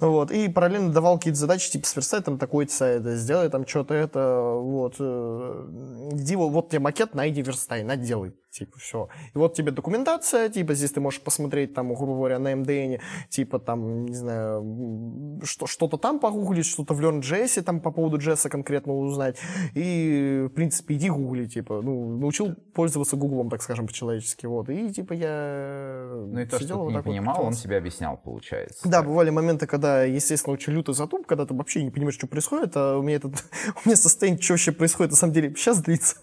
[0.00, 4.52] Вот, и параллельно давал какие-то задачи, типа, сверстай там такой-то сайт, сделай там что-то это,
[4.54, 4.96] вот.
[4.98, 8.32] э, Иди, вот, вот тебе макет, найди, верстай, на, делай.
[8.50, 9.08] Типа, все.
[9.32, 13.60] И вот тебе документация, типа, здесь ты можешь посмотреть, там, грубо говоря, на MDN, типа,
[13.60, 18.92] там, не знаю, что, что-то там погуглить, что-то в LearnJS, там, по поводу JS конкретно
[18.92, 19.36] узнать.
[19.74, 24.68] И, в принципе, иди гугли, типа, ну, научил пользоваться Гуглом, так скажем, по-человечески, вот.
[24.68, 28.88] И, типа, я Ну и то, что ты не понимал, он тебе объяснял, получается.
[28.88, 32.72] Да, бывали моменты, когда, естественно, очень лютый затуп, когда ты вообще не понимаешь, что происходит,
[32.76, 33.44] а у меня этот,
[33.84, 36.16] у меня состояние, что вообще происходит, на самом деле, сейчас длится.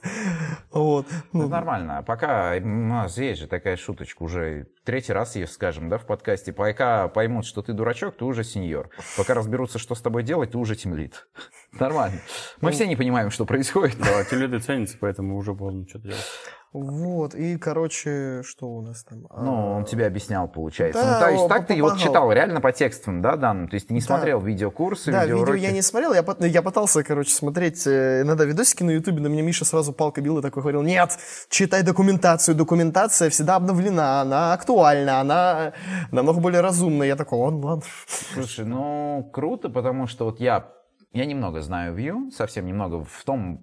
[0.78, 1.07] Вот.
[1.34, 2.03] Ну, это нормально.
[2.05, 6.53] Пока у нас есть же такая шуточка уже третий раз ее скажем, да, в подкасте.
[6.53, 8.89] Пока поймут, что ты дурачок, ты уже сеньор.
[9.17, 11.28] Пока разберутся, что с тобой делать, ты уже темлит.
[11.73, 12.19] Нормально.
[12.61, 13.97] Мы ну, все не понимаем, что происходит.
[13.97, 16.25] Да, теледы ценятся, поэтому уже поздно что-то делать.
[16.74, 19.26] Вот, и, короче, что у нас там?
[19.36, 21.01] Ну, он тебе объяснял, получается.
[21.01, 23.68] Да, ну, то есть так ты его читал реально по текстам, да, Дан?
[23.68, 24.05] То есть ты не да.
[24.05, 28.84] смотрел видеокурсы, Да, видео я не смотрел, я, я пытался, короче, смотреть э, иногда видосики
[28.84, 31.18] на ютубе, но мне Миша сразу палка бил и такой говорил, нет,
[31.49, 35.74] читай документацию, документация всегда обновлена, она актуальна, она
[36.11, 37.07] намного более разумная.
[37.07, 37.86] Я такой, ладно, ладно.
[38.34, 40.74] Слушай, ну, круто, потому что вот я
[41.13, 43.61] я немного знаю Vue, совсем немного в том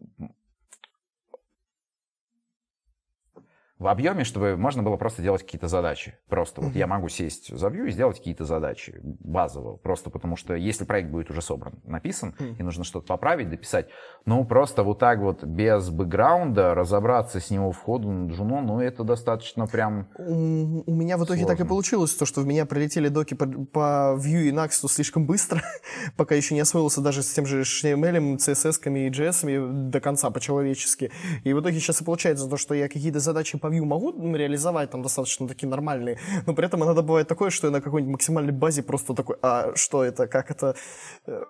[3.85, 6.15] в объеме, чтобы можно было просто делать какие-то задачи.
[6.31, 6.65] Просто mm-hmm.
[6.65, 9.77] вот я могу сесть за Vue и сделать какие-то задачи базово.
[9.77, 12.57] Просто потому что если проект будет уже собран, написан, mm-hmm.
[12.59, 13.89] и нужно что-то поправить, дописать,
[14.25, 18.81] ну просто вот так вот без бэкграунда разобраться с него в ходу на джуно, ну
[18.81, 21.57] это достаточно прям У, у меня в итоге сложно.
[21.57, 25.27] так и получилось, то, что в меня прилетели доки по, по Vue и Next слишком
[25.27, 25.61] быстро,
[26.17, 31.13] пока еще не освоился даже с тем же HTML, CSS и JS до конца по-человечески.
[31.43, 34.91] И в итоге сейчас и получается то, что я какие-то задачи по Vue могу реализовать
[34.91, 38.53] там достаточно такие нормальные, но при этом иногда бывает такое, что я на какой-нибудь максимальной
[38.53, 40.77] базе просто такой, а что это, как это?
[41.27, 41.43] Э,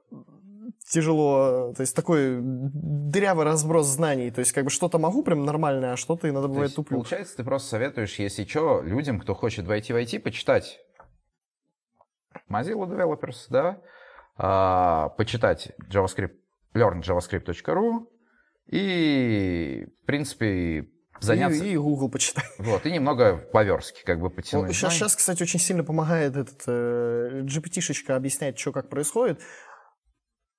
[0.89, 5.93] тяжело, то есть такой дырявый разброс знаний, то есть как бы что-то могу прям нормальное,
[5.93, 6.99] а что-то иногда бывает есть, туплю.
[6.99, 10.81] Получается, ты просто советуешь, если что, людям, кто хочет войти в IT, почитать.
[12.49, 13.81] Mozilla Developers, да,
[14.37, 16.35] а, почитать JavaScript,
[16.75, 18.07] learnjavascript.ru
[18.67, 20.89] и, в принципе,
[21.21, 21.65] заняться.
[21.65, 22.45] И, и Google почитай.
[22.59, 24.75] Вот, и немного по-верски как бы потянуть.
[24.75, 29.41] сейчас, сейчас, кстати, очень сильно помогает этот э, GPT-шечка объяснять, что как происходит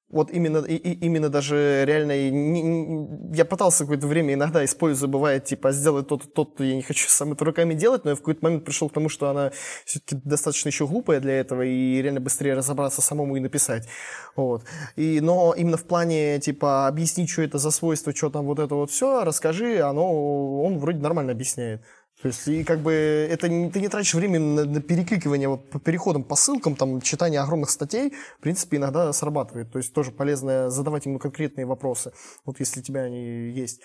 [0.10, 5.10] вот именно, и, и, именно даже реально, не, не, я пытался какое-то время иногда использую,
[5.10, 8.20] бывает, типа, сделать то-то, то-то, я не хочу сам это руками делать, но я в
[8.20, 9.51] какой-то момент пришел к тому, что она
[9.84, 13.88] все-таки достаточно еще глупая для этого, и реально быстрее разобраться самому и написать.
[14.36, 14.64] Вот.
[14.95, 18.76] И, но именно в плане, типа, объяснить, что это за свойство, что там вот это
[18.76, 21.82] вот все, расскажи, оно, он вроде нормально объясняет.
[22.26, 25.69] То есть, и как бы это не, ты не тратишь время на, на перекликивание вот,
[25.69, 29.71] по переходам по ссылкам, там, читание огромных статей, в принципе, иногда срабатывает.
[29.71, 32.13] То есть тоже полезно задавать ему конкретные вопросы,
[32.43, 33.80] вот если у тебя они есть.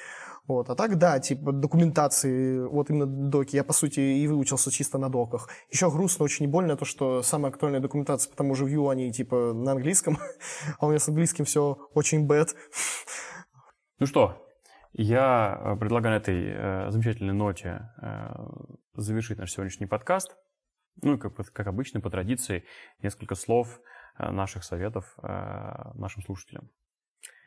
[0.46, 0.70] Вот.
[0.70, 5.10] А так, да, типа документации, вот именно доки, я, по сути, и выучился чисто на
[5.10, 5.50] доках.
[5.70, 9.72] Еще грустно, очень больно то, что самая актуальная документация, потому что Vue, они, типа, на
[9.72, 10.18] английском,
[10.78, 12.48] а у меня с английским все очень bad.
[13.98, 14.49] Ну что,
[14.92, 18.34] я э, предлагаю на этой э, замечательной ноте э,
[18.94, 20.36] завершить наш сегодняшний подкаст.
[21.02, 22.64] Ну и, как, как обычно, по традиции,
[23.00, 23.80] несколько слов
[24.18, 25.26] э, наших советов э,
[25.94, 26.70] нашим слушателям.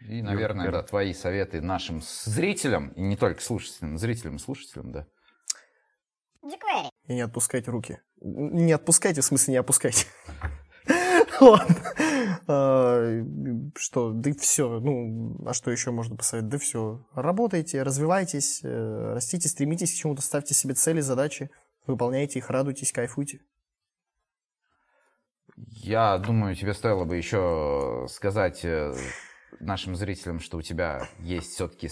[0.02, 5.08] И, наверное, да, твои советы нашим зрителям, и не только слушателям, зрителям и слушателям, да.
[7.08, 8.00] И не отпускайте руки.
[8.22, 10.08] Не отпускайте, в смысле не опускайте.
[11.42, 11.76] Ладно.
[13.76, 14.80] Что, да все.
[14.80, 16.52] Ну, а что еще можно посоветовать?
[16.52, 17.06] Да все.
[17.14, 21.50] Работайте, развивайтесь, э, растите, стремитесь к чему-то, ставьте себе цели, задачи,
[21.86, 23.42] выполняйте их, радуйтесь, кайфуйте.
[25.56, 28.94] Я думаю, тебе стоило бы еще сказать э,
[29.60, 31.90] нашим зрителям, что у тебя есть все-таки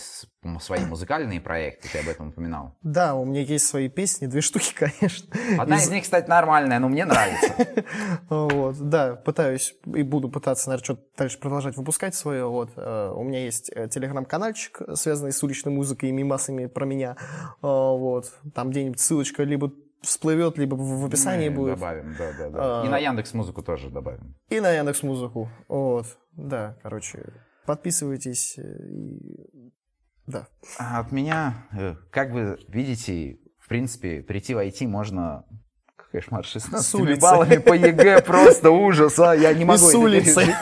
[0.60, 2.76] свои музыкальные проекты, ты об этом упоминал.
[2.82, 5.34] Да, у меня есть свои песни, две штуки, конечно.
[5.58, 7.54] Одна из, из них, кстати, нормальная, но мне нравится.
[8.30, 12.46] Вот, да, пытаюсь и буду пытаться, наверное, что-то дальше продолжать выпускать свое.
[12.46, 17.18] Вот, э, у меня есть э, телеграм-канальчик, связанный с уличной музыкой и мимасами про меня.
[17.62, 21.76] Э, вот, там где-нибудь ссылочка либо всплывет, либо в описании Мы будет.
[21.76, 22.82] Добавим, да, да, да.
[22.82, 24.36] А, и на Яндекс Музыку тоже добавим.
[24.50, 25.50] И на Яндекс Музыку.
[25.68, 26.06] Вот.
[26.34, 27.34] Да, короче,
[27.66, 28.58] Подписывайтесь.
[28.58, 29.74] Э, и...
[30.28, 30.48] Да.
[30.78, 35.46] А от меня, э, как вы видите, в принципе, прийти в IT можно
[36.12, 39.80] кошмар, 16 с баллами по ЕГЭ, просто ужас, а, я не могу.
[39.80, 40.56] И с улицы.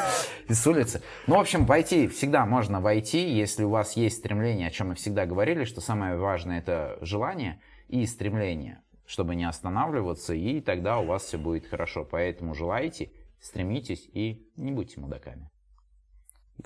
[0.48, 1.02] И с улицы.
[1.28, 4.90] Ну, в общем, в IT всегда можно войти, если у вас есть стремление, о чем
[4.90, 11.00] мы всегда говорили, что самое важное это желание и стремление, чтобы не останавливаться, и тогда
[11.00, 12.04] у вас все будет хорошо.
[12.10, 15.50] Поэтому желайте, стремитесь и не будьте мудаками.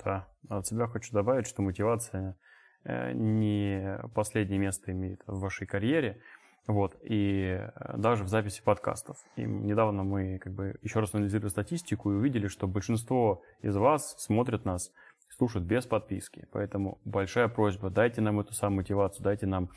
[0.02, 2.36] Да, а от себя хочу добавить, что мотивация–
[2.84, 6.20] э, не последнее место имеет в вашей карьере.
[6.66, 9.18] Вот, и э, даже в записи подкастов.
[9.36, 14.14] И недавно мы как бы еще раз анализировали статистику и увидели, что большинство из вас
[14.18, 14.90] смотрят нас,
[15.28, 16.46] слушают без подписки.
[16.52, 19.70] Поэтому большая просьба, дайте нам эту самую мотивацию, дайте нам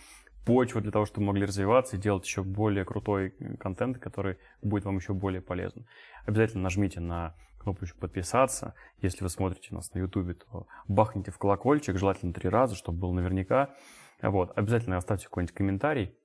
[0.47, 4.95] почву для того, чтобы могли развиваться и делать еще более крутой контент, который будет вам
[4.95, 5.85] еще более полезен.
[6.25, 8.73] Обязательно нажмите на кнопочку подписаться.
[9.01, 13.13] Если вы смотрите нас на YouTube, то бахните в колокольчик, желательно три раза, чтобы был
[13.13, 13.75] наверняка.
[14.21, 14.57] Вот.
[14.57, 16.15] Обязательно оставьте какой-нибудь комментарий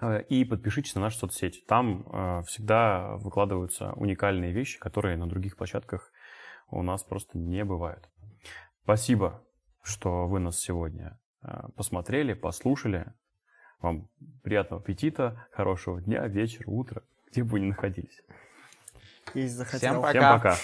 [0.00, 1.60] э, и подпишитесь на наши соцсети.
[1.66, 6.12] Там э, всегда выкладываются уникальные вещи, которые на других площадках
[6.70, 8.08] у нас просто не бывают.
[8.84, 9.44] Спасибо,
[9.82, 13.12] что вы нас сегодня э, посмотрели, послушали.
[13.80, 14.08] Вам
[14.42, 18.22] приятного аппетита, хорошего дня, вечера, утра, где бы вы ни находились.
[19.34, 19.90] Есть захотел.
[19.90, 20.10] Всем пока.
[20.10, 20.56] Всем пока.